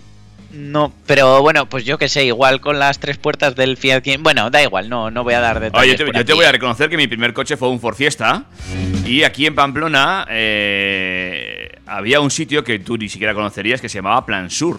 [0.53, 4.03] No, pero bueno, pues yo que sé, igual con las tres puertas del Fiat.
[4.03, 5.95] Quin- Bueno, da igual, no, no voy a dar detalles.
[6.01, 8.45] Oye, yo te, yo voy a reconocer que mi primer coche fue un Ford Fiesta.
[9.07, 13.99] Y aquí en Pamplona eh, había un sitio que tú ni siquiera conocerías que se
[13.99, 14.79] llamaba Plan Sur.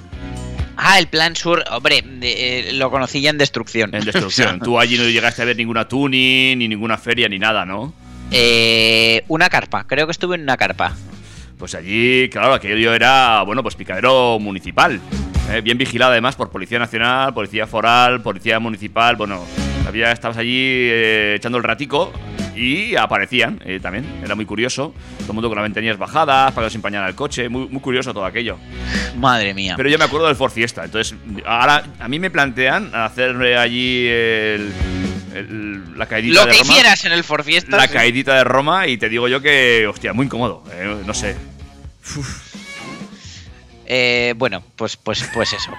[0.77, 3.93] Ah, el Plan Sur, hombre, eh, lo conocí ya en Destrucción.
[3.95, 4.59] En destrucción.
[4.63, 7.93] tú allí no llegaste a ver ninguna tuning, ni ninguna feria, ni nada, ¿no?
[8.31, 10.95] Eh, una carpa, creo que estuve en una carpa.
[11.57, 14.99] Pues allí, claro, aquello era, bueno, pues picadero municipal.
[15.51, 19.15] Eh, bien vigilado además por Policía Nacional, Policía Foral, Policía Municipal.
[19.15, 19.43] Bueno,
[19.87, 22.11] había, estabas allí eh, echando el ratico
[22.55, 24.05] y aparecían eh, también.
[24.23, 24.93] Era muy curioso.
[25.19, 27.49] Todo el mundo con las ventanillas bajadas, para que se empañara el coche.
[27.49, 28.57] Muy, muy curioso todo aquello.
[29.17, 29.73] Madre mía.
[29.77, 30.85] Pero yo me acuerdo del Ford Fiesta.
[30.85, 34.71] Entonces, ahora a mí me plantean hacer allí el-
[35.35, 36.71] el- la caidita lo de que Roma.
[36.73, 37.75] hicieras en el Ford Fiesta.
[37.75, 37.93] La sí.
[37.93, 40.63] caidita de Roma y te digo yo que, hostia, muy incómodo.
[40.73, 41.35] eh, no sé.
[43.85, 45.71] Eh, bueno, pues, pues, pues eso.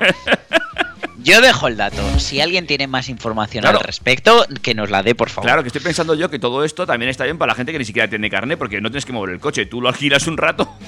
[1.19, 2.03] Yo dejo el dato.
[2.19, 3.79] Si alguien tiene más información Claro.
[3.79, 5.47] al respecto, que nos la dé, por favor.
[5.49, 7.79] Claro, que estoy pensando yo que todo esto también está bien para la gente que
[7.79, 9.65] ni siquiera tiene carne porque no tienes que mover el coche.
[9.65, 10.73] Tú lo alquilas un rato.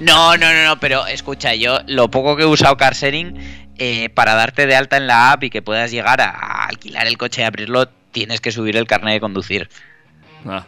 [0.00, 4.08] No, no, no, no, pero escucha, yo lo poco que he usado car sharing eh,
[4.08, 7.16] para darte de alta en la app y que puedas llegar a, a alquilar el
[7.16, 9.68] coche y abrirlo, tienes que subir el carnet de conducir.
[10.46, 10.66] Ah,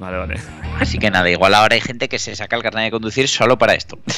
[0.00, 0.40] vale, vale.
[0.80, 3.56] Así que nada, igual ahora hay gente que se saca el carnet de conducir solo
[3.58, 3.98] para esto.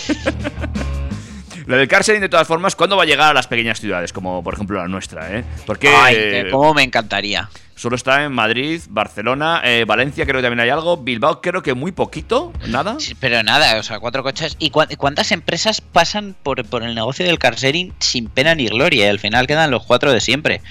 [1.67, 4.13] Lo del car de todas formas, ¿cuándo va a llegar a las pequeñas ciudades?
[4.13, 5.45] Como por ejemplo la nuestra, ¿eh?
[5.65, 7.49] Porque Ay, eh, cómo me encantaría.
[7.77, 10.97] solo está en Madrid, Barcelona, eh, Valencia, creo que también hay algo.
[10.97, 12.97] Bilbao, creo que muy poquito, nada.
[12.99, 14.57] Sí, Pero nada, o sea, cuatro coches.
[14.59, 18.67] ¿Y cuán- cuántas empresas pasan por, por el negocio del car sharing sin pena ni
[18.67, 19.07] gloria?
[19.07, 20.63] Y al final quedan los cuatro de siempre.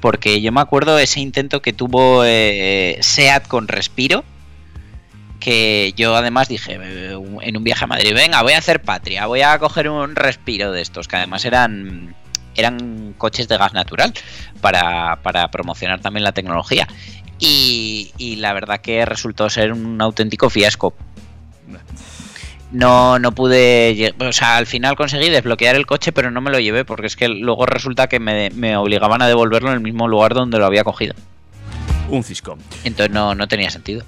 [0.00, 4.24] Porque yo me acuerdo ese intento que tuvo eh, SEAT con Respiro.
[5.44, 9.42] Que yo además dije en un viaje a Madrid, venga, voy a hacer patria, voy
[9.42, 12.14] a coger un respiro de estos, que además eran
[12.56, 14.14] eran coches de gas natural
[14.62, 16.88] para, para promocionar también la tecnología.
[17.38, 20.94] Y, y la verdad que resultó ser un auténtico fiasco.
[22.70, 24.14] No, no pude.
[24.18, 27.16] O sea, al final conseguí desbloquear el coche, pero no me lo llevé porque es
[27.16, 30.66] que luego resulta que me, me obligaban a devolverlo en el mismo lugar donde lo
[30.66, 31.14] había cogido.
[32.08, 32.56] Un cisco.
[32.84, 34.04] Entonces no, no tenía sentido.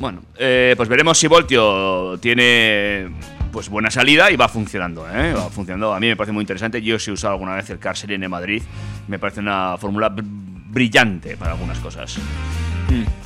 [0.00, 3.08] Bueno, eh, pues veremos si Voltio tiene
[3.52, 5.34] pues buena salida y va funcionando, ¿eh?
[5.34, 5.92] Va funcionando.
[5.92, 6.80] A mí me parece muy interesante.
[6.80, 8.62] Yo sí he usado alguna vez el Car Serie en Madrid.
[9.08, 12.16] Me parece una fórmula br- brillante para algunas cosas.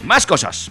[0.05, 0.71] Más cosas.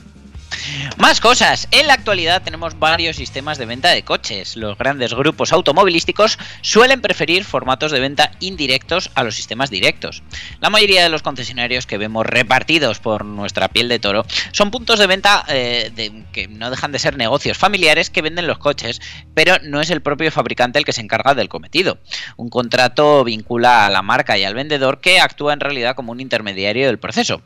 [0.98, 1.68] Más cosas.
[1.72, 4.56] En la actualidad tenemos varios sistemas de venta de coches.
[4.56, 10.24] Los grandes grupos automovilísticos suelen preferir formatos de venta indirectos a los sistemas directos.
[10.60, 15.00] La mayoría de los concesionarios que vemos repartidos por nuestra piel de toro son puntos
[15.00, 19.02] de venta eh, que no dejan de ser negocios familiares que venden los coches,
[19.34, 21.98] pero no es el propio fabricante el que se encarga del cometido.
[22.38, 26.20] Un contrato vincula a la marca y al vendedor que actúa en realidad como un
[26.20, 27.42] intermediario del proceso.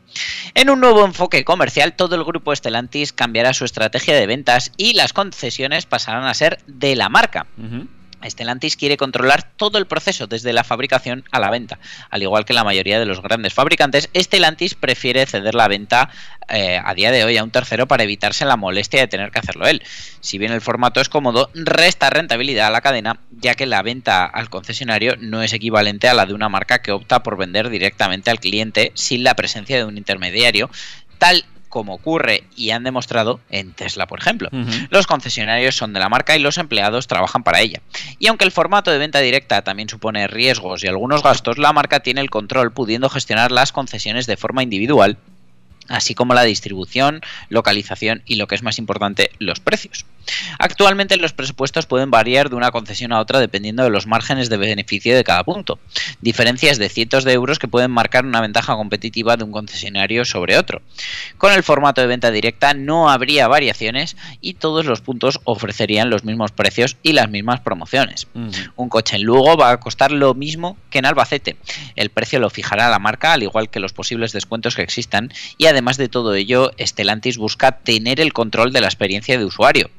[0.54, 2.54] En un nuevo enfoque comercial, todo el grupo
[2.98, 7.46] Stellantis cambiará su estrategia de ventas y las concesiones pasarán a ser de la marca.
[8.26, 11.78] Stellantis quiere controlar todo el proceso desde la fabricación a la venta.
[12.10, 16.10] Al igual que la mayoría de los grandes fabricantes, Stellantis prefiere ceder la venta
[16.50, 19.40] eh, a día de hoy a un tercero para evitarse la molestia de tener que
[19.40, 19.84] hacerlo él.
[20.20, 24.26] Si bien el formato es cómodo, resta rentabilidad a la cadena, ya que la venta
[24.26, 28.32] al concesionario no es equivalente a la de una marca que opta por vender directamente
[28.32, 30.72] al cliente sin la presencia de un intermediario,
[31.20, 34.50] tal como ocurre y han demostrado en Tesla, por ejemplo.
[34.90, 37.82] Los concesionarios son de la marca y los empleados trabajan para ella.
[38.20, 42.00] Y aunque el formato de venta directa también supone riesgos y algunos gastos, la marca
[42.00, 45.18] tiene el control pudiendo gestionar las concesiones de forma individual,
[45.90, 50.06] así como la distribución, localización y lo que es más importante, los precios.
[50.60, 54.58] Actualmente los presupuestos pueden variar de una concesión a otra dependiendo de los márgenes de
[54.58, 55.80] beneficio de cada punto,
[56.22, 60.58] diferencias de cientos de euros que pueden marcar una ventaja competitiva de un concesionario sobre
[60.58, 60.82] otro.
[61.38, 66.24] Con el formato de venta directa no habría variaciones y todos los puntos ofrecerían los
[66.24, 68.28] mismos precios y las mismas promociones.
[68.76, 71.58] Un coche en Lugo va a costar lo mismo que en Albacete.
[71.96, 75.66] El precio lo fijará la marca, al igual que los posibles descuentos que existan, y
[75.68, 79.90] además de todo ello, Stellantis busca tener el control de la experiencia de usuario.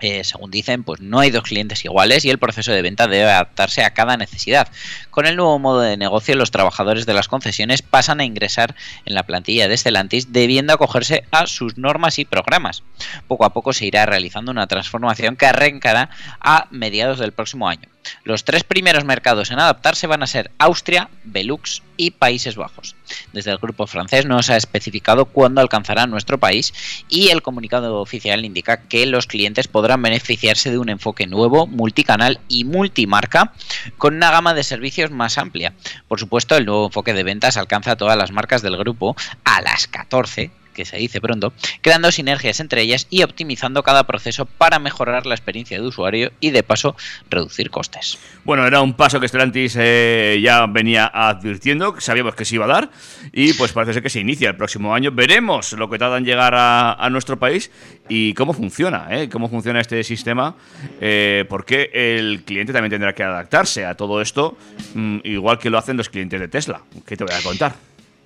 [0.00, 3.30] Eh, según dicen, pues no hay dos clientes iguales y el proceso de venta debe
[3.30, 4.68] adaptarse a cada necesidad.
[5.10, 8.74] Con el nuevo modo de negocio, los trabajadores de las concesiones pasan a ingresar
[9.06, 12.82] en la plantilla de Stellantis debiendo acogerse a sus normas y programas.
[13.26, 17.88] Poco a poco se irá realizando una transformación que arrancará a mediados del próximo año.
[18.24, 22.94] Los tres primeros mercados en adaptarse van a ser Austria, Benelux y Países Bajos.
[23.32, 26.72] Desde el grupo francés no se ha especificado cuándo alcanzará nuestro país
[27.08, 32.40] y el comunicado oficial indica que los clientes podrán beneficiarse de un enfoque nuevo, multicanal
[32.48, 33.52] y multimarca
[33.98, 35.72] con una gama de servicios más amplia.
[36.08, 39.60] Por supuesto, el nuevo enfoque de ventas alcanza a todas las marcas del grupo a
[39.62, 44.78] las 14 que se dice pronto, creando sinergias entre ellas y optimizando cada proceso para
[44.78, 46.94] mejorar la experiencia de usuario y de paso
[47.30, 48.18] reducir costes.
[48.44, 52.68] Bueno, era un paso que Stellantis eh, ya venía advirtiendo, sabíamos que se iba a
[52.68, 52.90] dar,
[53.32, 55.10] y pues parece ser que se inicia el próximo año.
[55.10, 57.70] Veremos lo que tarda en llegar a, a nuestro país
[58.08, 59.28] y cómo funciona, ¿eh?
[59.28, 60.54] cómo funciona este sistema,
[61.00, 64.56] eh, porque el cliente también tendrá que adaptarse a todo esto,
[64.94, 66.82] mm, igual que lo hacen los clientes de Tesla.
[67.06, 67.74] ¿Qué te voy a contar?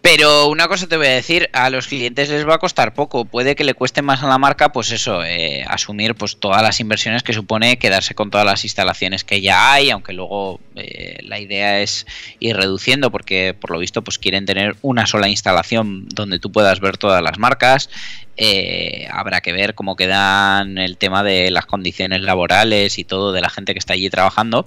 [0.02, 3.26] Pero una cosa te voy a decir, a los clientes les va a costar poco,
[3.26, 6.80] puede que le cueste más a la marca, pues eso, eh, asumir pues todas las
[6.80, 11.38] inversiones que supone quedarse con todas las instalaciones que ya hay, aunque luego eh, la
[11.38, 12.06] idea es
[12.38, 16.80] ir reduciendo, porque por lo visto pues quieren tener una sola instalación donde tú puedas
[16.80, 17.90] ver todas las marcas.
[18.38, 23.42] Eh, habrá que ver cómo quedan el tema de las condiciones laborales y todo de
[23.42, 24.66] la gente que está allí trabajando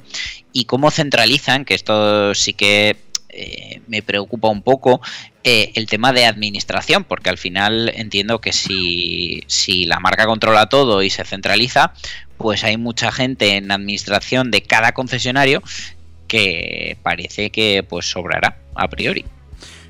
[0.52, 2.98] y cómo centralizan, que esto sí que
[3.36, 5.02] eh, me preocupa un poco
[5.44, 10.70] eh, el tema de administración, porque al final entiendo que si, si la marca controla
[10.70, 11.94] todo y se centraliza,
[12.38, 15.62] pues hay mucha gente en administración de cada concesionario
[16.28, 19.26] que parece que pues sobrará a priori.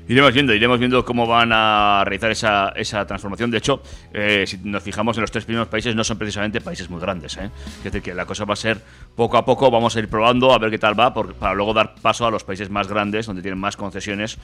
[0.06, 3.50] Iremos viendo, iremos viendo cómo van a realizar esa, esa transformación.
[3.50, 6.90] De hecho, eh, si nos fijamos en los tres primeros países, no son precisamente países
[6.90, 7.36] muy grandes.
[7.38, 7.48] ¿eh?
[7.78, 8.82] Es decir, que la cosa va a ser
[9.16, 11.72] poco a poco, vamos a ir probando a ver qué tal va, por- para luego
[11.72, 14.36] dar paso a los países más grandes, donde tienen más concesiones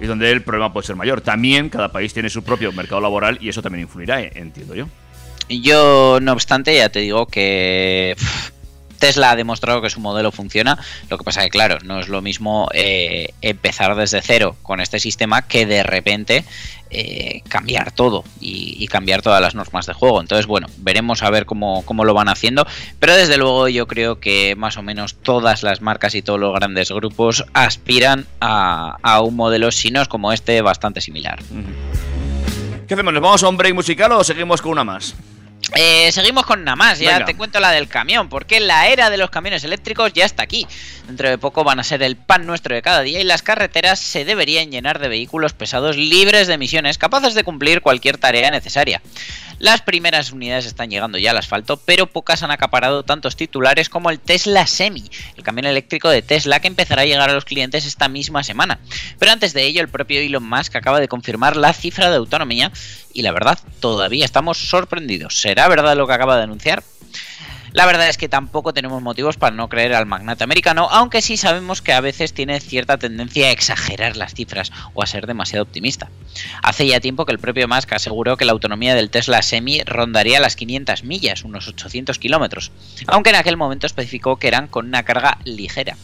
[0.00, 1.20] y donde el problema puede ser mayor.
[1.20, 4.86] También cada país tiene su propio mercado laboral y eso también influirá, eh, entiendo yo.
[5.48, 8.14] Yo, no obstante, ya te digo que
[8.98, 10.78] Tesla ha demostrado que su modelo funciona,
[11.08, 14.98] lo que pasa que claro, no es lo mismo eh, empezar desde cero con este
[15.00, 16.44] sistema que de repente
[16.90, 20.20] eh, cambiar todo y, cambiar todas las normas de juego.
[20.22, 22.66] Entonces, bueno, veremos a ver cómo, cómo lo van haciendo,
[22.98, 26.54] pero desde luego yo creo que más o menos todas las marcas y todos los
[26.54, 31.38] grandes grupos aspiran a, a un modelo, si no es como este, bastante similar.
[32.86, 33.12] ¿Qué hacemos?
[33.12, 35.14] ¿Nos vamos a un break musical o seguimos con una más?
[35.74, 37.26] Eh, seguimos con una más, ya Venga.
[37.26, 40.66] te cuento la del camión, porque la era de los camiones eléctricos ya está aquí.
[41.06, 44.00] Dentro de poco van a ser el pan nuestro de cada día y las carreteras
[44.00, 49.02] se deberían llenar de vehículos pesados libres de emisiones, capaces de cumplir cualquier tarea necesaria.
[49.58, 54.10] Las primeras unidades están llegando ya al asfalto, pero pocas han acaparado tantos titulares como
[54.10, 55.04] el Tesla Semi,
[55.36, 58.78] el camión eléctrico de Tesla que empezará a llegar a los clientes esta misma semana.
[59.18, 62.70] Pero antes de ello, el propio Elon Musk acaba de confirmar la cifra de autonomía
[63.12, 65.40] y la verdad, todavía estamos sorprendidos.
[65.40, 66.84] ¿Será verdad lo que acaba de anunciar?
[67.72, 71.36] La verdad es que tampoco tenemos motivos para no creer al magnate americano, aunque sí
[71.36, 75.64] sabemos que a veces tiene cierta tendencia a exagerar las cifras o a ser demasiado
[75.64, 76.10] optimista.
[76.62, 80.40] Hace ya tiempo que el propio Musk aseguró que la autonomía del Tesla Semi rondaría
[80.40, 82.72] las 500 millas, unos 800 kilómetros,
[83.06, 85.96] aunque en aquel momento especificó que eran con una carga ligera.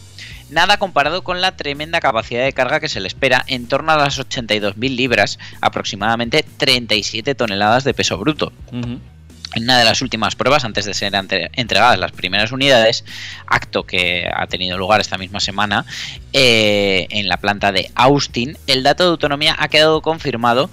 [0.49, 3.97] Nada comparado con la tremenda capacidad de carga que se le espera, en torno a
[3.97, 8.53] las 82.000 libras, aproximadamente 37 toneladas de peso bruto.
[9.55, 11.13] En una de las últimas pruebas, antes de ser
[11.53, 13.05] entregadas las primeras unidades,
[13.47, 15.85] acto que ha tenido lugar esta misma semana
[16.33, 20.69] eh, en la planta de Austin, el dato de autonomía ha quedado confirmado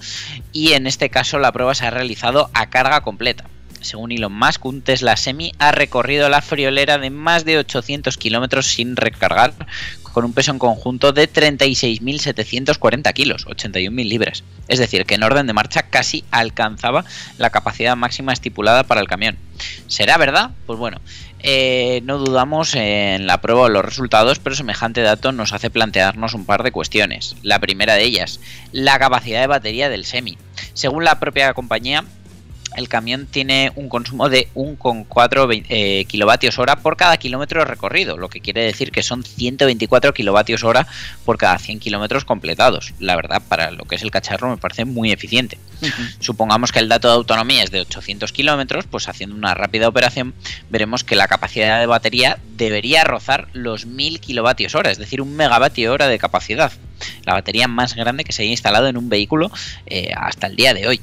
[0.51, 3.45] y en este caso la prueba se ha realizado a carga completa.
[3.79, 8.67] Según Elon Musk, un Tesla Semi ha recorrido la friolera de más de 800 kilómetros
[8.67, 9.53] sin recargar,
[10.13, 14.43] con un peso en conjunto de 36.740 kilos, 81.000 libras.
[14.69, 17.03] Es decir, que en orden de marcha casi alcanzaba
[17.37, 19.37] la capacidad máxima estipulada para el camión.
[19.87, 20.51] ¿Será verdad?
[20.65, 21.01] Pues bueno,
[21.39, 26.33] eh, no dudamos en la prueba o los resultados, pero semejante dato nos hace plantearnos
[26.33, 27.35] un par de cuestiones.
[27.41, 28.39] La primera de ellas,
[28.71, 30.37] la capacidad de batería del Semi.
[30.73, 32.05] Según la propia compañía,
[32.75, 38.29] el camión tiene un consumo de 1,4 eh, kilovatios hora por cada kilómetro recorrido, lo
[38.29, 40.87] que quiere decir que son 124 kilovatios hora
[41.25, 42.93] por cada 100 kilómetros completados.
[42.99, 45.57] La verdad, para lo que es el cacharro me parece muy eficiente.
[46.19, 50.33] Supongamos que el dato de autonomía es de 800 kilómetros, pues haciendo una rápida operación
[50.69, 55.35] veremos que la capacidad de batería debería rozar los 1000 kilovatios hora, es decir, un
[55.35, 56.71] megavatio hora de capacidad.
[57.25, 59.51] La batería más grande que se haya instalado en un vehículo
[59.85, 61.01] eh, hasta el día de hoy.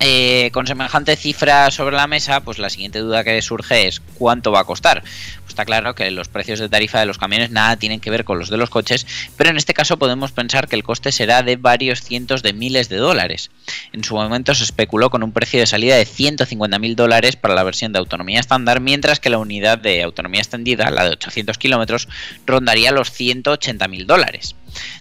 [0.00, 4.50] Eh, con semejante cifra sobre la mesa, pues la siguiente duda que surge es ¿cuánto
[4.50, 5.02] va a costar?
[5.02, 8.24] Pues está claro que los precios de tarifa de los camiones nada tienen que ver
[8.24, 11.42] con los de los coches, pero en este caso podemos pensar que el coste será
[11.42, 13.52] de varios cientos de miles de dólares.
[13.92, 17.54] En su momento se especuló con un precio de salida de 150 mil dólares para
[17.54, 21.56] la versión de autonomía estándar, mientras que la unidad de autonomía extendida, la de 800
[21.56, 22.08] kilómetros,
[22.46, 24.56] rondaría los 180 mil dólares.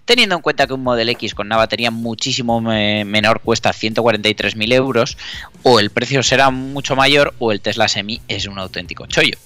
[0.05, 4.74] Teniendo en cuenta que un Model X con una batería muchísimo me- menor cuesta 143.000
[4.74, 5.17] euros,
[5.63, 9.38] o el precio será mucho mayor, o el Tesla Semi es un auténtico chollo.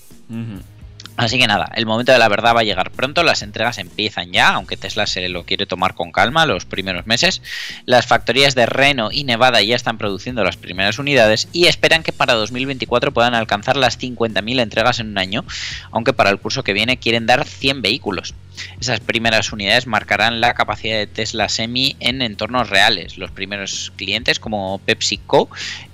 [1.18, 4.32] Así que nada, el momento de la verdad va a llegar pronto, las entregas empiezan
[4.32, 7.42] ya, aunque Tesla se lo quiere tomar con calma los primeros meses.
[7.86, 12.14] Las factorías de Reno y Nevada ya están produciendo las primeras unidades y esperan que
[12.14, 15.44] para 2024 puedan alcanzar las 50.000 entregas en un año,
[15.92, 18.36] aunque para el curso que viene quieren dar 100 vehículos.
[18.80, 23.18] Esas primeras unidades marcarán la capacidad de Tesla Semi en entornos reales.
[23.18, 25.50] Los primeros clientes como PepsiCo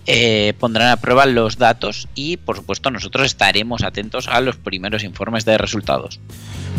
[0.06, 5.04] eh, pondrán a prueba los datos y por supuesto nosotros estaremos atentos a los primeros
[5.04, 6.20] informes de resultados.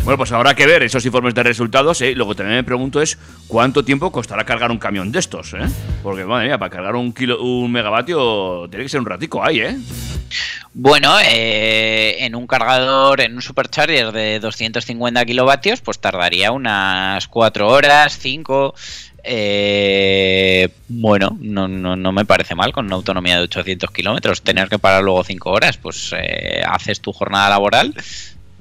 [0.05, 1.99] Bueno, pues habrá que ver esos informes de resultados.
[2.01, 2.13] ¿eh?
[2.13, 3.17] Lo que también me pregunto es
[3.47, 5.55] cuánto tiempo costará cargar un camión de estos.
[5.55, 5.65] ¿eh?
[6.03, 9.61] Porque, madre mía, para cargar un, kilo, un megavatio tiene que ser un ratico ahí,
[9.61, 9.75] ¿eh?
[10.73, 17.67] Bueno, eh, en un cargador, en un supercharger de 250 kilovatios, pues tardaría unas 4
[17.67, 18.75] horas, 5.
[19.27, 24.43] Eh, bueno, no, no, no me parece mal con una autonomía de 800 kilómetros.
[24.43, 27.95] Tener que parar luego 5 horas, pues eh, haces tu jornada laboral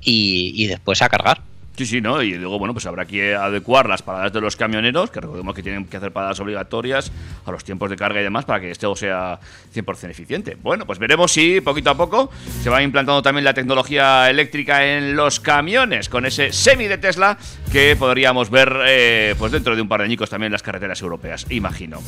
[0.01, 1.43] y, y después a cargar.
[1.77, 2.23] Sí, sí, ¿no?
[2.23, 5.63] Y luego, bueno, pues habrá que adecuar las paradas de los camioneros, que recordemos que
[5.63, 7.11] tienen que hacer paradas obligatorias
[7.45, 9.41] a los tiempos de carga y demás para que esto sea
[9.75, 10.57] 100% eficiente.
[10.63, 12.31] Bueno, pues veremos si poquito a poco
[12.63, 17.37] se va implantando también la tecnología eléctrica en los camiones con ese semi de Tesla
[17.73, 21.03] que podríamos ver eh, pues dentro de un par de añicos también en las carreteras
[21.03, 22.01] europeas, imagino.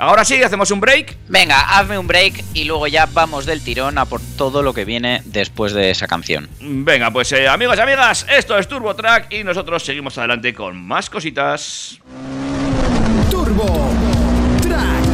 [0.00, 1.14] Ahora sí, hacemos un break.
[1.28, 4.86] Venga, hazme un break y luego ya vamos del tirón a por todo lo que
[4.86, 6.48] viene después de esa canción.
[6.58, 10.82] Venga, pues eh, amigos y amigas, esto es Turbo Track y nosotros seguimos adelante con
[10.82, 11.98] más cositas.
[13.30, 13.90] Turbo
[14.62, 15.04] Track.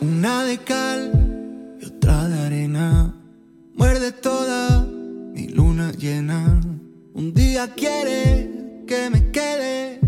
[0.00, 1.17] Una de cal
[7.58, 9.98] Día quiere que me quede,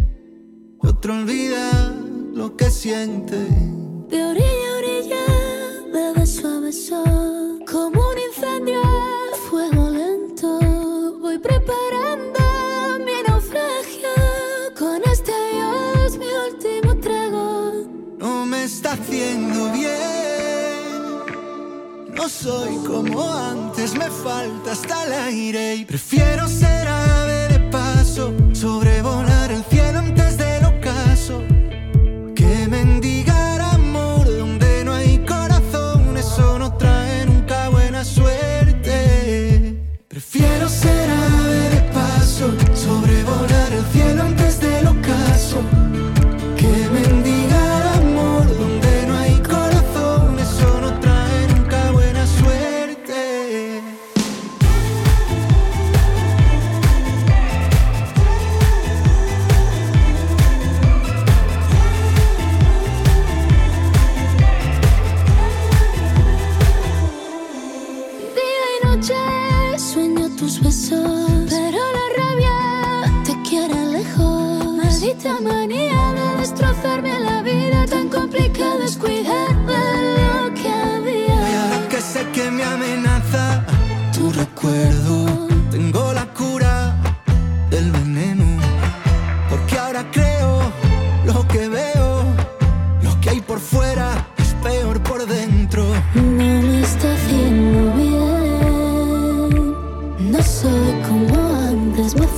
[0.79, 1.93] otro olvida
[2.33, 3.39] lo que siente.
[4.09, 5.25] De orilla a orilla,
[5.93, 7.03] de beso a beso,
[7.69, 10.61] como un incendio a fuego lento.
[11.21, 12.39] Voy preparando
[13.05, 14.15] mi naufragio,
[14.79, 17.73] con este adiós mi último trago.
[18.21, 19.91] No me está haciendo bien.
[22.15, 26.80] No soy como antes, me falta hasta el aire y prefiero ser
[28.61, 29.40] sobrevolar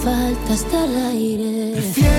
[0.03, 2.12] falta hasta el aire.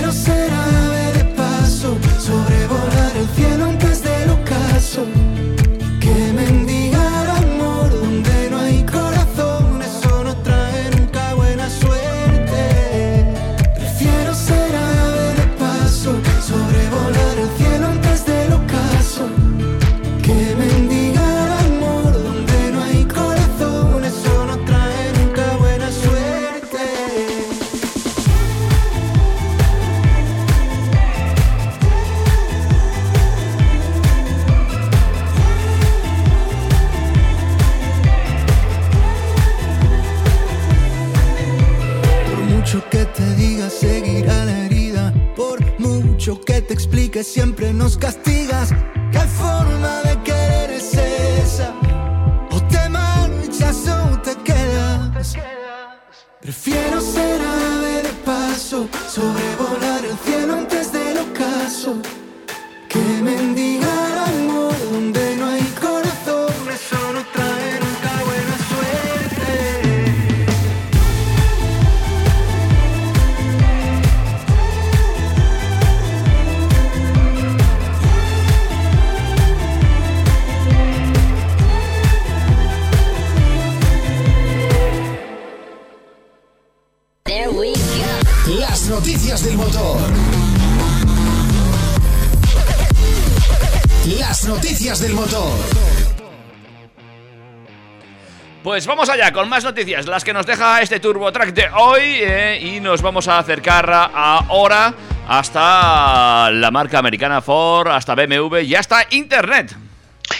[99.49, 103.27] Más noticias, las que nos deja este Turbo Track de hoy eh, y nos vamos
[103.27, 104.93] a acercar ahora
[105.27, 109.75] hasta la marca americana Ford, hasta BMW y hasta Internet.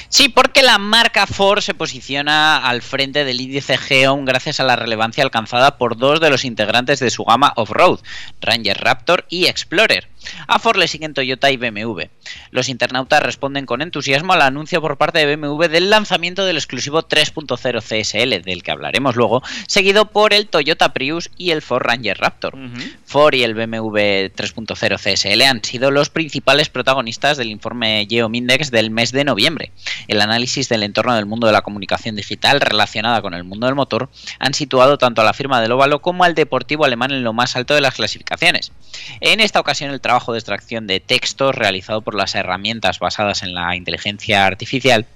[0.09, 4.75] Sí, porque la marca Ford se posiciona al frente del índice Geon gracias a la
[4.75, 7.99] relevancia alcanzada por dos de los integrantes de su gama off-road,
[8.39, 10.12] Ranger Raptor y Explorer.
[10.47, 12.03] A Ford le siguen Toyota y BMW.
[12.51, 17.07] Los internautas responden con entusiasmo al anuncio por parte de BMW del lanzamiento del exclusivo
[17.07, 22.17] 3.0 CSL, del que hablaremos luego, seguido por el Toyota Prius y el Ford Ranger
[22.17, 22.57] Raptor.
[23.05, 23.97] Ford y el BMW
[24.29, 29.71] 3.0 CSL han sido los principales protagonistas del informe Geomindex del mes de noviembre.
[30.07, 33.75] El análisis del entorno del mundo de la comunicación digital relacionada con el mundo del
[33.75, 34.09] motor
[34.39, 37.55] han situado tanto a la firma del óvalo como al deportivo alemán en lo más
[37.55, 38.71] alto de las clasificaciones.
[39.19, 43.55] En esta ocasión el trabajo de extracción de textos realizado por las herramientas basadas en
[43.55, 45.07] la inteligencia artificial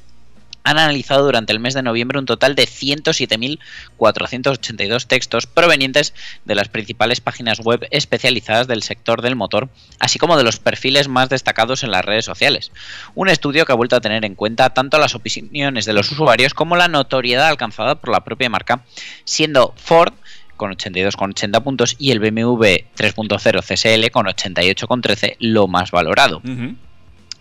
[0.67, 6.67] han analizado durante el mes de noviembre un total de 107.482 textos provenientes de las
[6.67, 9.69] principales páginas web especializadas del sector del motor,
[9.99, 12.73] así como de los perfiles más destacados en las redes sociales.
[13.15, 16.53] Un estudio que ha vuelto a tener en cuenta tanto las opiniones de los usuarios
[16.53, 18.83] como la notoriedad alcanzada por la propia marca,
[19.23, 20.11] siendo Ford
[20.57, 22.63] con 82,80 puntos y el BMW
[22.97, 26.41] 3.0 CSL con 88,13 lo más valorado.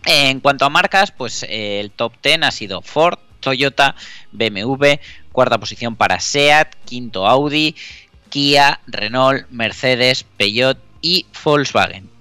[0.05, 3.97] En cuanto a marcas, pues eh, el top 10 ha sido Ford, Toyota,
[4.33, 5.01] BMW,
[5.33, 7.75] cuarta posición para SEAT, quinto Audi,
[8.29, 12.16] Kia, Renault, Mercedes, Peugeot y Volkswagen.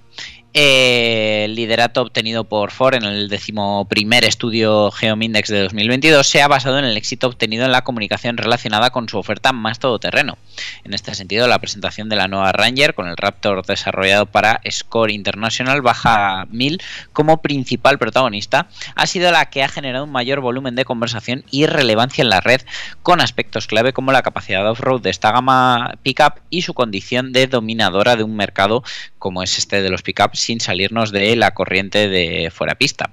[0.58, 6.80] El liderato obtenido por Ford en el decimoprimer estudio Geomindex de 2022 se ha basado
[6.80, 10.38] en el éxito obtenido en la comunicación relacionada con su oferta más todoterreno.
[10.86, 15.12] En este sentido, la presentación de la nueva Ranger con el Raptor desarrollado para Score
[15.12, 16.82] International Baja 1000
[17.12, 21.66] como principal protagonista ha sido la que ha generado un mayor volumen de conversación y
[21.66, 22.62] relevancia en la red
[23.03, 27.47] con aspectos clave como la capacidad off-road de esta gama pickup y su condición de
[27.47, 28.86] dominadora de un mercado
[29.26, 33.09] como es este de los pickups sin salirnos de la corriente de fuera pista.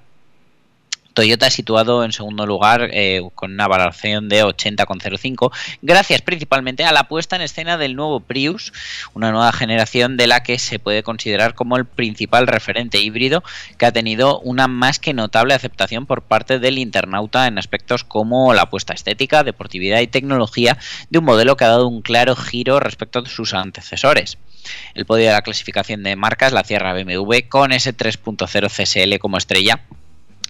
[1.15, 5.51] Toyota situado en segundo lugar eh, con una valoración de 80,05,
[5.81, 8.75] gracias principalmente a la puesta en escena del nuevo Prius,
[9.15, 13.43] una nueva generación de la que se puede considerar como el principal referente híbrido
[13.79, 18.53] que ha tenido una más que notable aceptación por parte del internauta en aspectos como
[18.53, 20.77] la apuesta estética, deportividad y tecnología
[21.09, 24.37] de un modelo que ha dado un claro giro respecto a sus antecesores.
[24.95, 29.39] El podio de la clasificación de marcas la cierra BMW con ese 3.0 CSL como
[29.39, 29.81] estrella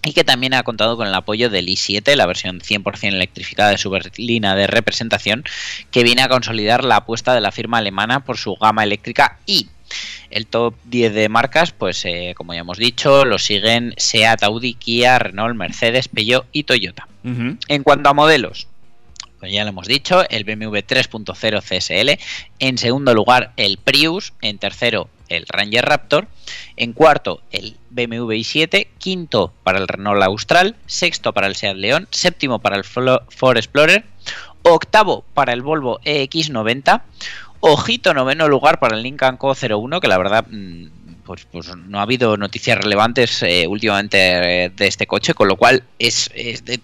[0.05, 3.79] y que también ha contado con el apoyo del i7, la versión 100% electrificada de
[3.79, 5.45] su berlina de representación,
[5.91, 9.69] que viene a consolidar la apuesta de la firma alemana por su gama eléctrica y
[10.31, 14.75] el top 10 de marcas, pues eh, como ya hemos dicho, lo siguen Seat, Audi,
[14.75, 17.07] Kia, Renault, Mercedes, Peugeot y Toyota.
[17.25, 18.67] En cuanto a modelos,
[19.43, 22.23] pues ya lo hemos dicho, el BMW 3.0 CSL,
[22.61, 26.29] en segundo lugar el Prius, en tercero el Ranger Raptor,
[26.77, 32.07] en cuarto el BMW i7, quinto para el Renault Austral, sexto para el Seat León,
[32.13, 34.05] séptimo para el Ford Explorer,
[34.63, 37.03] octavo para el Volvo EX90,
[37.59, 40.87] ojito noveno lugar para el Lincoln Co 01, que la verdad mm,
[41.33, 45.57] pues, pues, no ha habido noticias relevantes eh, últimamente eh, de este coche, con lo
[45.57, 46.31] cual es,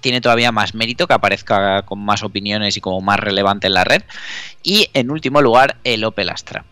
[0.01, 3.85] tiene todavía más mérito que aparezca con más opiniones y como más relevante en la
[3.85, 4.03] red.
[4.63, 6.65] Y en último lugar, el Opel Astra.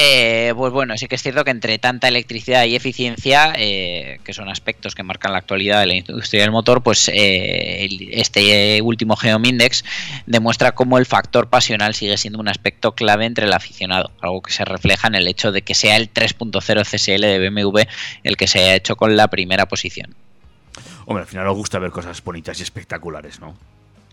[0.00, 4.32] Eh, pues bueno, sí que es cierto que entre tanta electricidad y eficiencia, eh, que
[4.32, 9.16] son aspectos que marcan la actualidad de la industria del motor, pues eh, este último
[9.16, 9.84] Geomindex
[10.24, 14.52] demuestra cómo el factor pasional sigue siendo un aspecto clave entre el aficionado, algo que
[14.52, 17.80] se refleja en el hecho de que sea el 3.0 CSL de BMW
[18.22, 20.14] el que se haya hecho con la primera posición.
[21.06, 23.56] Hombre, al final nos gusta ver cosas bonitas y espectaculares, ¿no?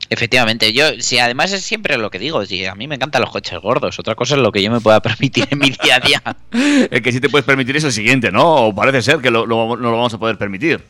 [0.09, 3.31] Efectivamente, yo, si además es siempre lo que digo, si a mí me encantan los
[3.31, 5.99] coches gordos, otra cosa es lo que yo me pueda permitir en mi día a
[5.99, 6.21] día.
[6.91, 8.67] el que sí te puedes permitir es el siguiente, ¿no?
[8.67, 10.81] O parece ser que no lo vamos a poder permitir.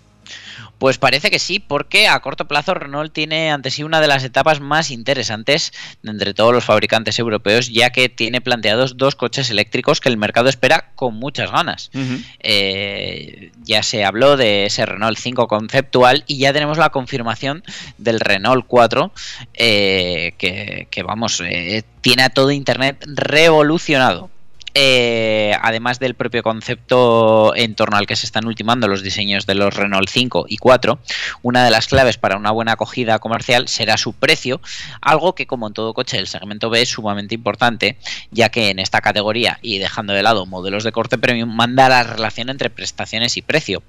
[0.78, 4.23] Pues parece que sí, porque a corto plazo Renault tiene ante sí una de las
[4.23, 5.71] etapas más interesantes
[6.03, 10.17] de entre todos los fabricantes europeos, ya que tiene planteados dos coches eléctricos que el
[10.17, 11.91] mercado espera con muchas ganas.
[12.39, 17.63] Eh, ya se habló de ese Renault 5 conceptual y ya tenemos la confirmación
[17.97, 19.13] del Renault 4,
[19.53, 24.30] eh, que, vamos, eh, tiene a todo Internet revolucionado.
[24.78, 29.55] Eh, además del propio concepto en torno al que se están ultimando los diseños de
[29.55, 30.99] los Renault 5 y 4,
[31.43, 34.59] una de las claves para una buena acogida comercial será su precio,
[34.99, 37.97] algo que como en todo coche del segmento B es sumamente importante,
[38.32, 42.03] ya que en esta categoría y dejando de lado modelos de corte premium manda la
[42.03, 43.82] relación entre prestaciones y precio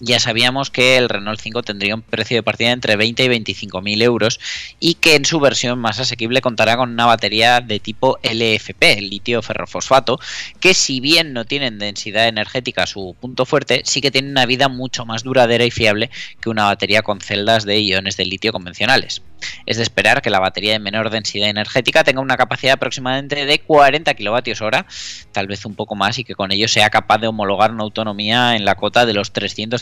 [0.00, 3.80] ya sabíamos que el Renault 5 tendría un precio de partida entre 20 y 25
[3.80, 4.40] mil euros
[4.80, 9.40] y que en su versión más asequible contará con una batería de tipo LFP, litio
[9.42, 10.18] ferrofosfato,
[10.60, 14.68] que si bien no tienen densidad energética su punto fuerte, sí que tienen una vida
[14.68, 19.22] mucho más duradera y fiable que una batería con celdas de iones de litio convencionales.
[19.66, 23.58] Es de esperar que la batería de menor densidad energética tenga una capacidad aproximadamente de
[23.58, 24.86] 40 kWh,
[25.32, 28.56] tal vez un poco más, y que con ello sea capaz de homologar una autonomía
[28.56, 29.32] en la cota de los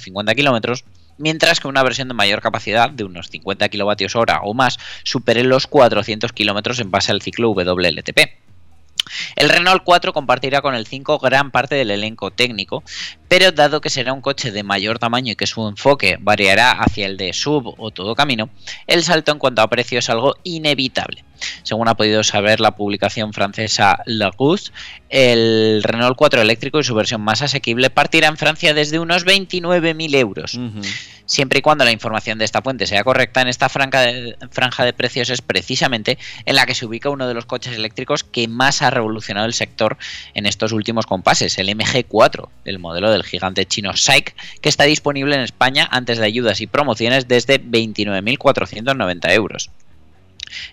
[0.03, 0.85] 350 km,
[1.19, 5.67] mientras que una versión de mayor capacidad, de unos 50 kWh o más, supere los
[5.67, 8.43] 400 km en base al ciclo WLTP.
[9.37, 12.83] El Renault 4 compartirá con el 5 gran parte del elenco técnico,
[13.29, 17.07] pero dado que será un coche de mayor tamaño y que su enfoque variará hacia
[17.07, 18.49] el de sub o todo camino,
[18.87, 21.25] el salto en cuanto a precio es algo inevitable.
[21.63, 24.31] Según ha podido saber la publicación francesa La
[25.09, 30.17] el Renault 4 eléctrico y su versión más asequible partirá en Francia desde unos 29.000
[30.17, 30.59] euros.
[31.27, 34.85] Siempre y cuando la información de esta fuente sea correcta, en esta franja de, franja
[34.85, 38.49] de precios es precisamente en la que se ubica uno de los coches eléctricos que
[38.49, 39.97] más ha revolucionado el sector
[40.35, 45.35] en estos últimos compases, el MG4, el modelo del gigante chino SAIC, que está disponible
[45.35, 49.71] en España antes de ayudas y promociones desde 29.490 euros.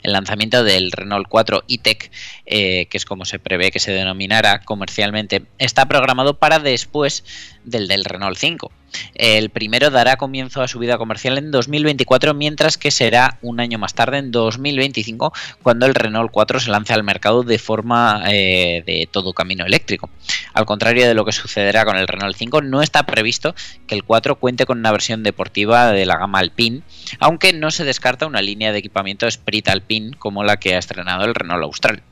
[0.03, 2.11] El lanzamiento del Renault 4 e-Tech,
[2.45, 7.23] eh, que es como se prevé que se denominará comercialmente, está programado para después
[7.63, 8.71] del del Renault 5.
[9.16, 13.78] El primero dará comienzo a su vida comercial en 2024, mientras que será un año
[13.78, 18.84] más tarde, en 2025, cuando el Renault 4 se lance al mercado de forma eh,
[18.86, 20.10] de todo camino eléctrico.
[20.54, 23.56] Al contrario de lo que sucederá con el Renault 5, no está previsto
[23.88, 26.82] que el 4 cuente con una versión deportiva de la gama Alpine,
[27.20, 31.26] aunque no se descarta una línea de equipamiento Sprint Alpine como la que ha estrenado
[31.26, 32.04] el Renault Austral.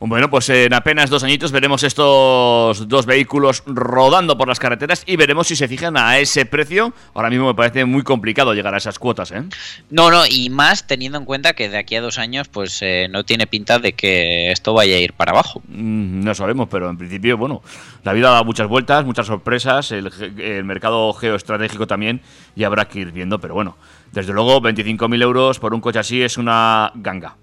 [0.00, 5.16] Bueno, pues en apenas dos añitos veremos estos dos vehículos rodando por las carreteras y
[5.16, 6.92] veremos si se fijan a ese precio.
[7.14, 9.42] Ahora mismo me parece muy complicado llegar a esas cuotas, ¿eh?
[9.90, 13.08] No, no, y más teniendo en cuenta que de aquí a dos años, pues eh,
[13.10, 15.62] no tiene pinta de que esto vaya a ir para abajo.
[15.66, 17.62] Mm, no sabemos, pero en principio, bueno,
[18.04, 22.20] la vida da muchas vueltas, muchas sorpresas, el, el mercado geoestratégico también,
[22.54, 23.76] y habrá que ir viendo, pero bueno,
[24.12, 27.36] desde luego 25.000 euros por un coche así es una ganga.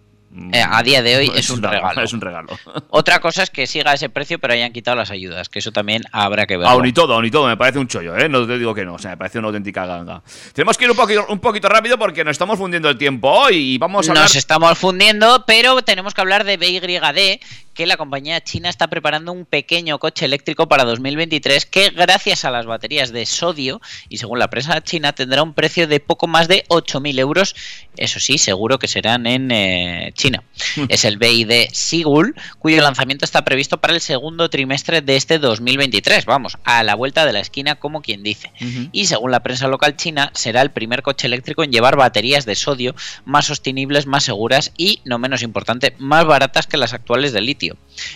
[0.52, 2.02] Eh, a día de hoy es, un regalo.
[2.02, 2.50] Es un regalo.
[2.90, 6.04] Otra cosa es que siga ese precio, pero hayan quitado las ayudas, que eso también
[6.12, 6.68] habrá que ver.
[6.68, 8.28] Aún y todo, aún y todo, me parece un chollo, ¿eh?
[8.28, 10.22] No te digo que no, o sea, me parece una auténtica ganga.
[10.54, 13.76] Tenemos que ir un poquito, un poquito rápido porque nos estamos fundiendo el tiempo hoy
[13.76, 14.26] y vamos a hablar...
[14.26, 17.40] Nos estamos fundiendo, pero tenemos que hablar de BYD,
[17.76, 22.50] que la compañía china está preparando un pequeño coche eléctrico para 2023 que gracias a
[22.50, 26.48] las baterías de sodio y según la prensa china tendrá un precio de poco más
[26.48, 27.56] de 8.000 euros.
[27.98, 30.44] Eso sí, seguro que serán en eh, China.
[30.88, 36.26] es el BYD Sigul, cuyo lanzamiento está previsto para el segundo trimestre de este 2023.
[36.26, 38.52] Vamos, a la vuelta de la esquina como quien dice.
[38.94, 42.56] Y según la prensa local china, será el primer coche eléctrico en llevar baterías de
[42.56, 42.96] sodio
[43.26, 47.65] más sostenibles, más seguras y, no menos importante, más baratas que las actuales de litio.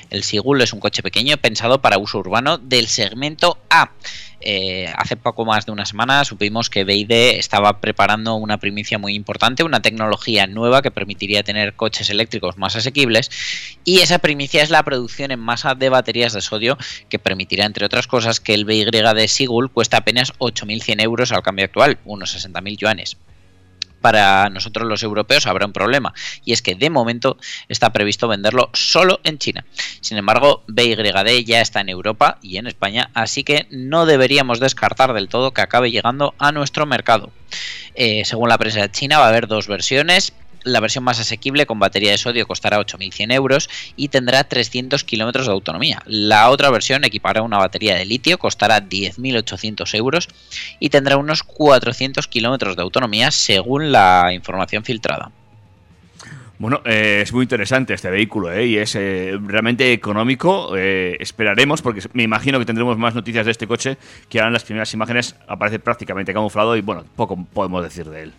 [0.10, 3.92] El Sigul es un coche pequeño pensado para uso urbano del segmento A.
[4.42, 9.14] Eh, hace poco más de una semana supimos que BYD estaba preparando una primicia muy
[9.14, 13.30] importante, una tecnología nueva que permitiría tener coches eléctricos más asequibles
[13.84, 16.78] y esa primicia es la producción en masa de baterías de sodio
[17.10, 21.66] que permitirá entre otras cosas que el BYD Sigul cuesta apenas 8.100 euros al cambio
[21.66, 23.18] actual, unos 60.000 yuanes
[24.02, 26.14] para nosotros los europeos habrá un problema
[26.46, 27.38] y es que de momento
[27.68, 29.66] está previsto venderlo solo en China.
[30.02, 35.14] Sin embargo, BYD ya está en Europa y en España, así que no deberíamos descartar
[35.14, 37.32] del todo que acabe llegando a nuestro mercado.
[37.96, 40.34] Eh, según la prensa china va a haber dos versiones.
[40.64, 45.46] La versión más asequible con batería de sodio costará 8.100 euros y tendrá 300 kilómetros
[45.46, 46.02] de autonomía.
[46.06, 50.28] La otra versión equipará una batería de litio, costará 10.800 euros
[50.80, 55.32] y tendrá unos 400 kilómetros de autonomía según la información filtrada.
[56.60, 58.66] Bueno, eh, es muy interesante este vehículo ¿eh?
[58.66, 60.76] y es eh, realmente económico.
[60.76, 63.98] eh, esperaremos, porque me imagino que tendremos más noticias de este coche
[64.28, 68.24] que ahora en las primeras imágenes aparece prácticamente camuflado y bueno, poco podemos decir de
[68.24, 68.34] él.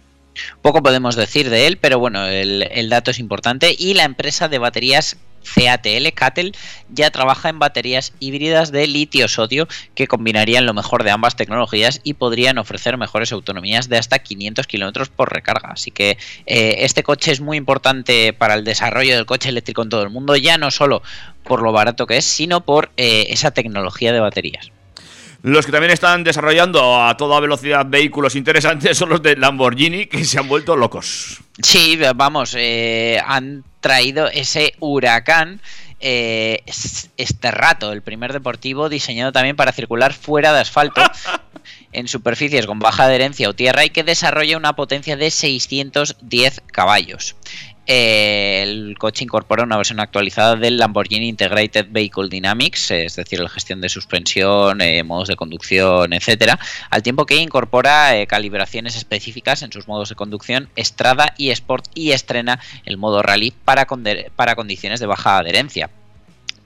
[0.62, 4.58] Poco podemos decir de él, pero bueno, el, dato es importante y la empresa de
[4.58, 5.16] baterías
[5.54, 6.54] CATL, Catel,
[6.90, 12.14] ya trabaja en baterías híbridas de litio-sodio que combinarían lo mejor de ambas tecnologías y
[12.14, 15.70] podrían ofrecer mejores autonomías de hasta 500 kilómetros por recarga.
[15.72, 19.88] Así que eh, este coche es muy importante para el desarrollo del coche eléctrico en
[19.88, 21.02] todo el mundo, ya no solo
[21.42, 24.70] por lo barato que es, sino por eh, esa tecnología de baterías.
[25.42, 30.24] Los que también están desarrollando a toda velocidad vehículos interesantes son los de Lamborghini, que
[30.24, 31.38] se han vuelto locos.
[31.62, 35.60] Sí, vamos, eh, han traído ese huracán.
[36.02, 41.02] eh, es- este rato, el primer deportivo diseñado también para circular fuera de asfalto
[41.92, 47.36] en superficies con baja adherencia o tierra y que desarrolla una potencia de 610 caballos.
[47.92, 53.48] Eh, el coche incorpora una versión actualizada del Lamborghini Integrated Vehicle Dynamics, es decir, la
[53.48, 59.62] gestión de suspensión, eh, modos de conducción, etcétera, al tiempo que incorpora eh, calibraciones específicas
[59.62, 63.86] en sus modos de conducción, Strada y Sport y estrena el modo Rally para
[64.54, 65.90] condiciones de baja adherencia.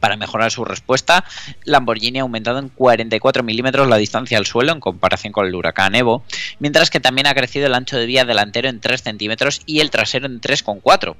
[0.04, 1.24] Para mejorar su respuesta,
[1.64, 5.94] Lamborghini ha aumentado en 44 milímetros la distancia al suelo en comparación con el Huracán
[5.94, 6.22] Evo,
[6.58, 9.88] mientras que también ha crecido el ancho de vía delantero en 3 centímetros y el
[9.88, 11.16] trasero en 3,4.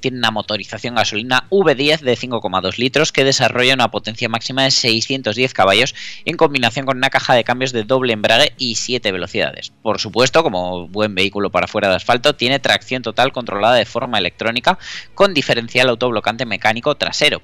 [0.00, 5.54] Tiene una motorización gasolina V10 de 5,2 litros que desarrolla una potencia máxima de 610
[5.54, 5.94] caballos
[6.26, 9.72] en combinación con una caja de cambios de doble embrague y 7 velocidades.
[9.80, 14.18] Por supuesto, como buen vehículo para fuera de asfalto, tiene tracción total controlada de forma
[14.18, 14.78] electrónica
[15.14, 17.40] con diferencial autoblocante mecánico trasero.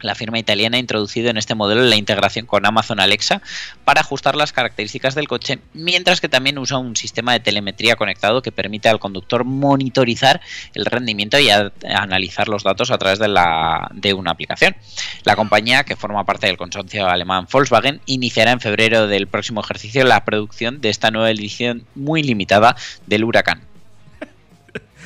[0.00, 3.42] La firma italiana ha introducido en este modelo la integración con Amazon Alexa
[3.84, 8.42] para ajustar las características del coche, mientras que también usa un sistema de telemetría conectado
[8.42, 10.40] que permite al conductor monitorizar
[10.74, 14.76] el rendimiento y analizar los datos a través de una aplicación.
[15.24, 20.04] La compañía, que forma parte del consorcio alemán Volkswagen, iniciará en febrero del próximo ejercicio
[20.04, 22.76] la producción de esta nueva edición muy limitada
[23.06, 23.62] del Huracán.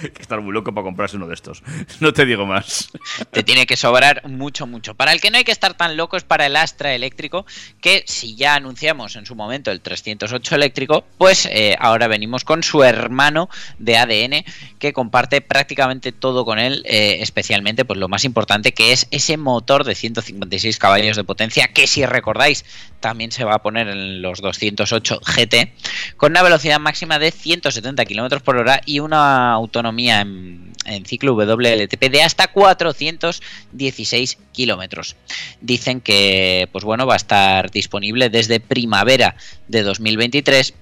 [0.14, 1.62] que estar muy loco para comprarse uno de estos.
[2.00, 2.90] No te digo más.
[3.30, 4.94] Te tiene que sobrar mucho, mucho.
[4.94, 7.46] Para el que no hay que estar tan loco es para el Astra eléctrico,
[7.80, 12.62] que si ya anunciamos en su momento el 308 eléctrico, pues eh, ahora venimos con
[12.62, 13.48] su hermano
[13.78, 14.44] de ADN,
[14.78, 19.36] que comparte prácticamente todo con él, eh, especialmente pues lo más importante que es ese
[19.36, 22.64] motor de 156 caballos de potencia, que si recordáis
[23.00, 25.72] también se va a poner en los 208 GT,
[26.16, 30.72] con una velocidad máxima de 170 km por hora y una autonomía en,
[31.06, 35.16] ciclo WLTP de hasta 416 kilómetros.
[35.60, 39.36] Dicen que pues bueno, va a estar disponible desde primavera
[39.68, 40.74] de 2023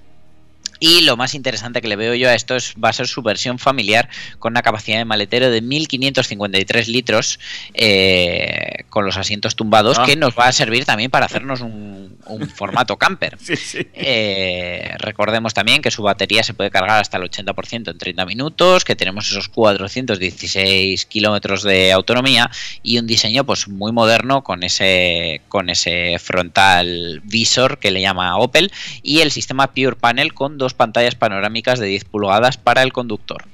[0.83, 3.21] y lo más interesante que le veo yo a esto es, va a ser su
[3.21, 4.09] versión familiar
[4.39, 7.39] con una capacidad de maletero de 1553 litros
[7.75, 10.03] eh, con los asientos tumbados Ah.
[10.05, 13.37] que nos va a servir también para hacernos un, un formato camper.
[13.41, 13.87] Sí, sí.
[13.93, 18.85] Eh, recordemos también que su batería se puede cargar hasta el 80% en 30 minutos,
[18.85, 22.51] que tenemos esos 416 kilómetros de autonomía
[22.83, 28.37] y un diseño pues muy moderno con ese con ese frontal visor que le llama
[28.37, 28.71] Opel
[29.01, 33.45] y el sistema Pure Panel con dos pantallas panorámicas de 10 pulgadas para el conductor.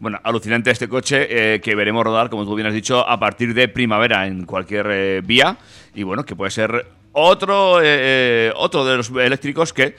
[0.00, 3.52] Bueno, alucinante este coche eh, que veremos rodar, como tú bien has dicho, a partir
[3.52, 5.58] de primavera en cualquier eh, vía.
[5.94, 9.94] Y bueno, que puede ser otro, eh, otro de los eléctricos que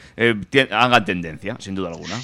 [0.71, 2.19] hagan tendencia, sin duda alguna.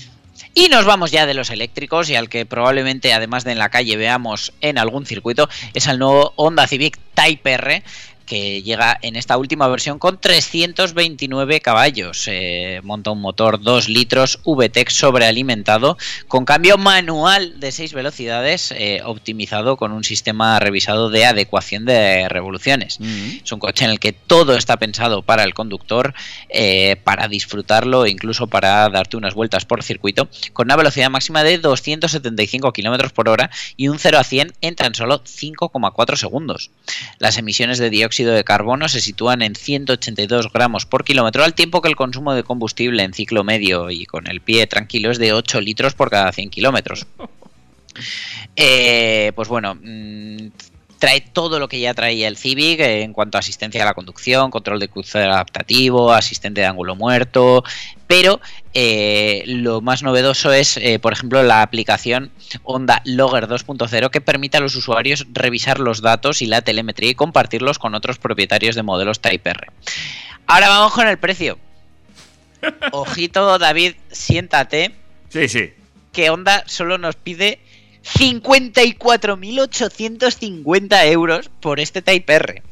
[0.56, 3.70] Y nos vamos ya de los eléctricos y al que probablemente además de en la
[3.70, 7.84] calle veamos en algún circuito es al nuevo Honda Civic Type R
[8.28, 12.26] que llega en esta última versión con 329 caballos.
[12.28, 15.98] Eh, monta un motor 2 litros VTEC sobrealimentado
[16.28, 22.30] con cambio manual de 6 velocidades eh, optimizado con un sistema revisado de adecuación de
[22.30, 23.00] revoluciones.
[23.44, 26.14] Es un coche en el que todo está pensado para el conductor,
[26.50, 31.44] eh, para disfrutarlo e incluso para darte unas vueltas por circuito, con una velocidad máxima
[31.44, 36.72] de 275 km por hora y un 0 a 100 en tan solo 5,4 segundos.
[37.20, 41.82] Las emisiones de dióxido de carbono se sitúan en 182 gramos por kilómetro, al tiempo
[41.82, 45.34] que el consumo de combustible en ciclo medio y con el pie tranquilo es de
[45.34, 47.06] 8 litros por cada 100 kilómetros.
[48.56, 50.50] Eh, pues bueno, mm,
[51.00, 54.52] trae todo lo que ya traía el Civic en cuanto a asistencia a la conducción,
[54.52, 57.64] control de crucero adaptativo, asistente de ángulo muerto,
[58.08, 58.40] pero
[58.74, 62.32] eh, lo más novedoso es, eh, por ejemplo, la aplicación
[62.64, 67.16] Honda Logger 2.0 que permite a los usuarios revisar los datos y la telemetría y
[67.16, 69.68] compartirlos con otros propietarios de modelos Type R.
[70.46, 71.58] Ahora vamos con el precio.
[72.92, 74.94] Ojito, David, siéntate
[75.30, 75.74] Sí, sí.
[76.14, 77.60] que Honda solo nos pide
[78.18, 82.64] 54.850 euros por este Type R.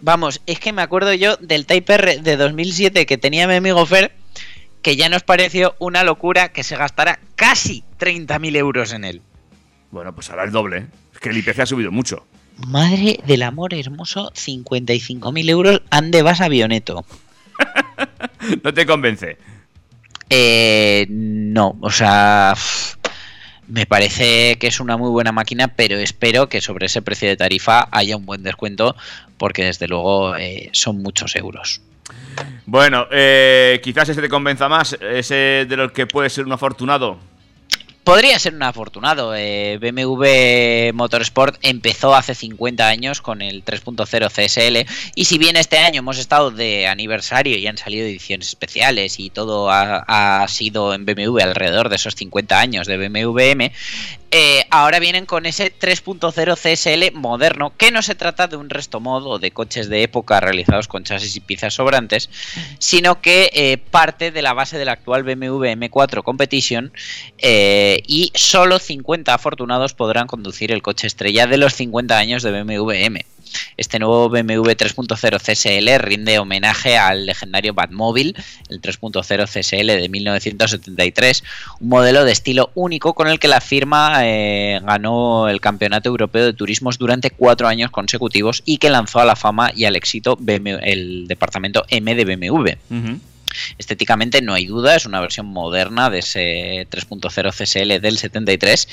[0.00, 3.86] Vamos, es que me acuerdo yo del Type R de 2007 que tenía mi amigo
[3.86, 4.12] Fer,
[4.84, 9.22] que ya nos pareció una locura que se gastara casi 30.000 euros en él.
[9.90, 10.76] Bueno, pues ahora el doble.
[10.76, 10.86] ¿eh?
[11.14, 12.26] Es que el IPC ha subido mucho.
[12.68, 17.04] Madre del amor hermoso, 55.000 euros, ande vas avioneto.
[18.62, 19.38] No te convence.
[20.28, 22.52] Eh, no, o sea,
[23.66, 27.38] me parece que es una muy buena máquina, pero espero que sobre ese precio de
[27.38, 28.96] tarifa haya un buen descuento,
[29.38, 31.80] porque desde luego eh, son muchos euros.
[32.66, 37.18] Bueno, eh, quizás ese te convenza más, ese de los que puede ser un afortunado.
[38.04, 39.34] Podría ser un afortunado.
[39.34, 45.78] eh, BMW Motorsport empezó hace 50 años con el 3.0 CSL y si bien este
[45.78, 50.92] año hemos estado de aniversario y han salido ediciones especiales y todo ha, ha sido
[50.92, 53.72] en BMW alrededor de esos 50 años de BMW M,
[54.36, 58.98] eh, ahora vienen con ese 3.0 CSL moderno, que no se trata de un resto
[58.98, 62.28] modo de coches de época realizados con chasis y piezas sobrantes,
[62.80, 66.92] sino que eh, parte de la base del actual BMW M4 Competition
[67.38, 72.60] eh, y solo 50 afortunados podrán conducir el coche estrella de los 50 años de
[72.60, 73.24] BMW M.
[73.76, 78.34] Este nuevo BMW 3.0 CSL rinde homenaje al legendario Batmobile,
[78.68, 81.44] el 3.0 CSL de 1973,
[81.80, 86.44] un modelo de estilo único con el que la firma eh, ganó el Campeonato Europeo
[86.44, 90.38] de Turismos durante cuatro años consecutivos y que lanzó a la fama y al éxito
[90.82, 92.68] el departamento M de BMW.
[93.78, 98.88] Estéticamente no hay duda, es una versión moderna de ese 3.0 CSL del 73,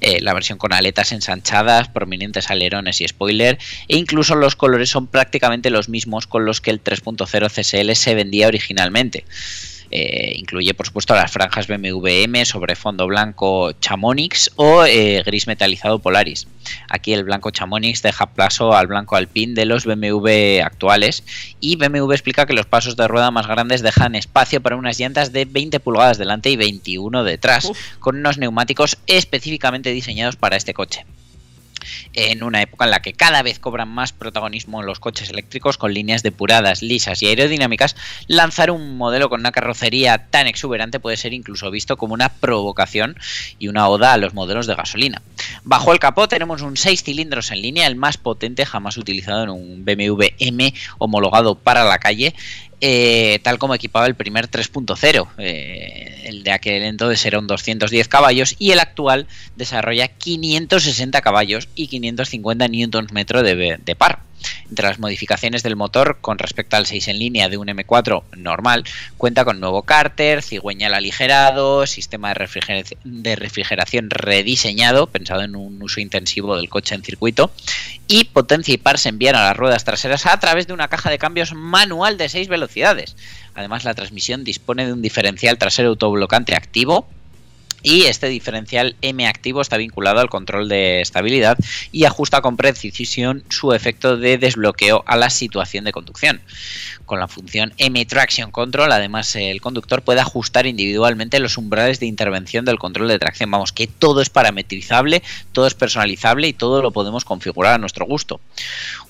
[0.00, 3.58] eh, la versión con aletas ensanchadas, prominentes alerones y spoiler,
[3.88, 8.14] e incluso los colores son prácticamente los mismos con los que el 3.0 CSL se
[8.14, 9.24] vendía originalmente.
[9.90, 15.48] Eh, incluye, por supuesto, las franjas BMW M sobre fondo blanco Chamonix o eh, gris
[15.48, 16.46] metalizado Polaris.
[16.88, 21.24] Aquí el blanco Chamonix deja paso al blanco Alpine de los BMW actuales
[21.58, 25.32] y BMW explica que los pasos de rueda más grandes dejan espacio para unas llantas
[25.32, 31.04] de 20 pulgadas delante y 21 detrás, con unos neumáticos específicamente diseñados para este coche
[32.14, 35.94] en una época en la que cada vez cobran más protagonismo los coches eléctricos con
[35.94, 41.32] líneas depuradas, lisas y aerodinámicas, lanzar un modelo con una carrocería tan exuberante puede ser
[41.32, 43.16] incluso visto como una provocación
[43.58, 45.22] y una oda a los modelos de gasolina.
[45.64, 49.50] Bajo el capó tenemos un 6 cilindros en línea, el más potente jamás utilizado en
[49.50, 52.34] un BMW M homologado para la calle,
[52.80, 55.28] eh, tal como equipaba el primer 3.0.
[55.38, 59.26] Eh, el de aquel entonces era un 210 caballos y el actual
[59.56, 64.29] desarrolla 560 caballos y 550 Nm de, de par.
[64.68, 68.84] Entre las modificaciones del motor con respecto al 6 en línea de un M4 normal,
[69.16, 76.56] cuenta con nuevo cárter, cigüeñal aligerado, sistema de refrigeración, rediseñado, pensado en un uso intensivo
[76.56, 77.50] del coche en circuito,
[78.06, 81.10] y potencia y par se envían a las ruedas traseras a través de una caja
[81.10, 83.16] de cambios manual de 6 velocidades.
[83.54, 87.08] Además, la transmisión dispone de un diferencial trasero autoblocante activo
[87.82, 91.58] y este diferencial M activo está vinculado al control de estabilidad
[91.92, 96.40] y ajusta con precisión su efecto de desbloqueo a la situación de conducción.
[97.10, 102.06] Con la función M Traction Control, además el conductor puede ajustar individualmente los umbrales de
[102.06, 103.50] intervención del control de tracción.
[103.50, 108.06] Vamos, que todo es parametrizable, todo es personalizable y todo lo podemos configurar a nuestro
[108.06, 108.40] gusto.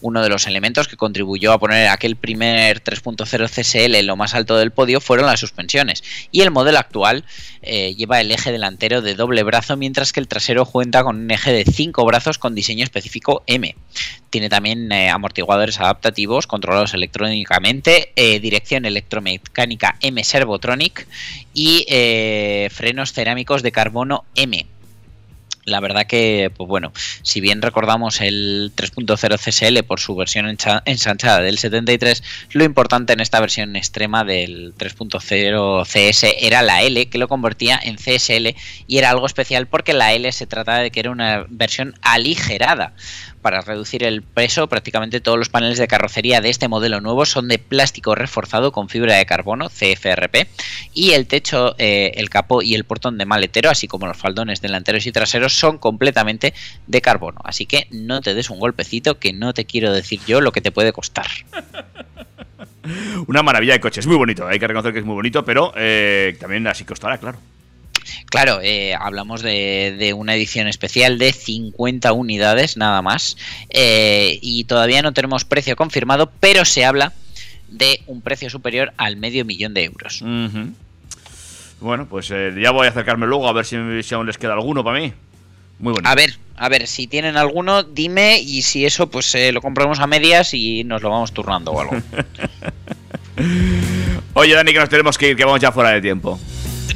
[0.00, 4.34] Uno de los elementos que contribuyó a poner aquel primer 3.0 CSL en lo más
[4.34, 7.26] alto del podio fueron las suspensiones y el modelo actual
[7.60, 11.30] eh, lleva el eje delantero de doble brazo mientras que el trasero cuenta con un
[11.30, 13.76] eje de 5 brazos con diseño específico M.
[14.30, 21.06] Tiene también eh, amortiguadores adaptativos controlados electrónicamente, eh, dirección electromecánica M Servotronic
[21.52, 21.84] y
[22.70, 24.66] frenos cerámicos de carbono M.
[25.64, 31.40] La verdad que, pues bueno, si bien recordamos el 3.0 CSL por su versión ensanchada
[31.40, 32.22] del 73,
[32.52, 37.78] lo importante en esta versión extrema del 3.0 CS era la L, que lo convertía
[37.82, 38.56] en CSL
[38.86, 42.94] y era algo especial porque la L se trataba de que era una versión aligerada
[43.40, 47.48] para reducir el peso, prácticamente todos los paneles de carrocería de este modelo nuevo son
[47.48, 50.46] de plástico reforzado con fibra de carbono, CFRP,
[50.94, 54.60] y el techo, eh, el capó y el portón de maletero, así como los faldones
[54.60, 56.54] delanteros y traseros, son completamente
[56.86, 57.40] de carbono.
[57.44, 60.60] Así que no te des un golpecito que no te quiero decir yo lo que
[60.60, 61.26] te puede costar.
[63.26, 65.72] Una maravilla de coche, es muy bonito, hay que reconocer que es muy bonito, pero
[65.76, 67.38] eh, también así costará, claro.
[68.26, 73.36] Claro, eh, hablamos de, una edición especial de 50 unidades nada más
[73.70, 77.12] eh, y todavía no tenemos precio confirmado, pero se habla
[77.68, 80.22] de un precio superior al medio millón de euros.
[81.80, 84.84] Bueno, pues eh, ya voy a acercarme luego a ver si, aún les queda alguno
[84.84, 85.12] para mí.
[85.78, 86.08] Muy bueno.
[86.08, 90.06] A ver, a ver, si tienen alguno, dime y si eso, pues lo compramos a
[90.06, 91.96] medias y nos lo vamos turnando o algo.
[94.34, 96.38] Oye, Dani, que nos tenemos que ir, que vamos ya fuera de tiempo.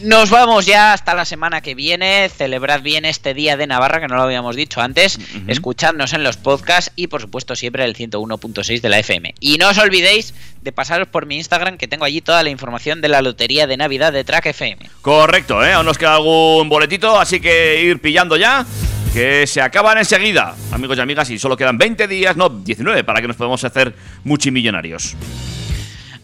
[0.03, 2.29] Nos vamos ya hasta la semana que viene.
[2.29, 5.19] Celebrad bien este día de Navarra, que no lo habíamos dicho antes.
[5.47, 9.35] Escuchadnos en los podcasts y, por supuesto, siempre el 101.6 de la FM.
[9.41, 13.01] Y no os olvidéis de pasaros por mi Instagram, que tengo allí toda la información
[13.01, 14.91] de la lotería de Navidad de Track FM.
[15.03, 15.73] Correcto, ¿eh?
[15.73, 18.65] Aún nos queda algún boletito, así que ir pillando ya.
[19.13, 23.21] Que se acaban enseguida, amigos y amigas, y solo quedan 20 días, no, 19, para
[23.21, 25.15] que nos podamos hacer multimillonarios.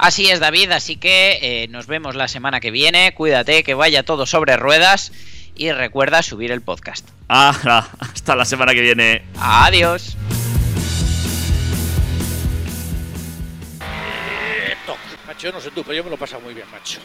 [0.03, 3.13] Así es, David, así que eh, nos vemos la semana que viene.
[3.13, 5.13] Cuídate, que vaya todo sobre ruedas
[5.55, 7.07] y recuerda subir el podcast.
[7.29, 9.23] Hasta la semana que viene.
[9.39, 10.17] Adiós.
[15.27, 16.99] Macho, no sé tú, pero yo me lo paso muy bien, macho.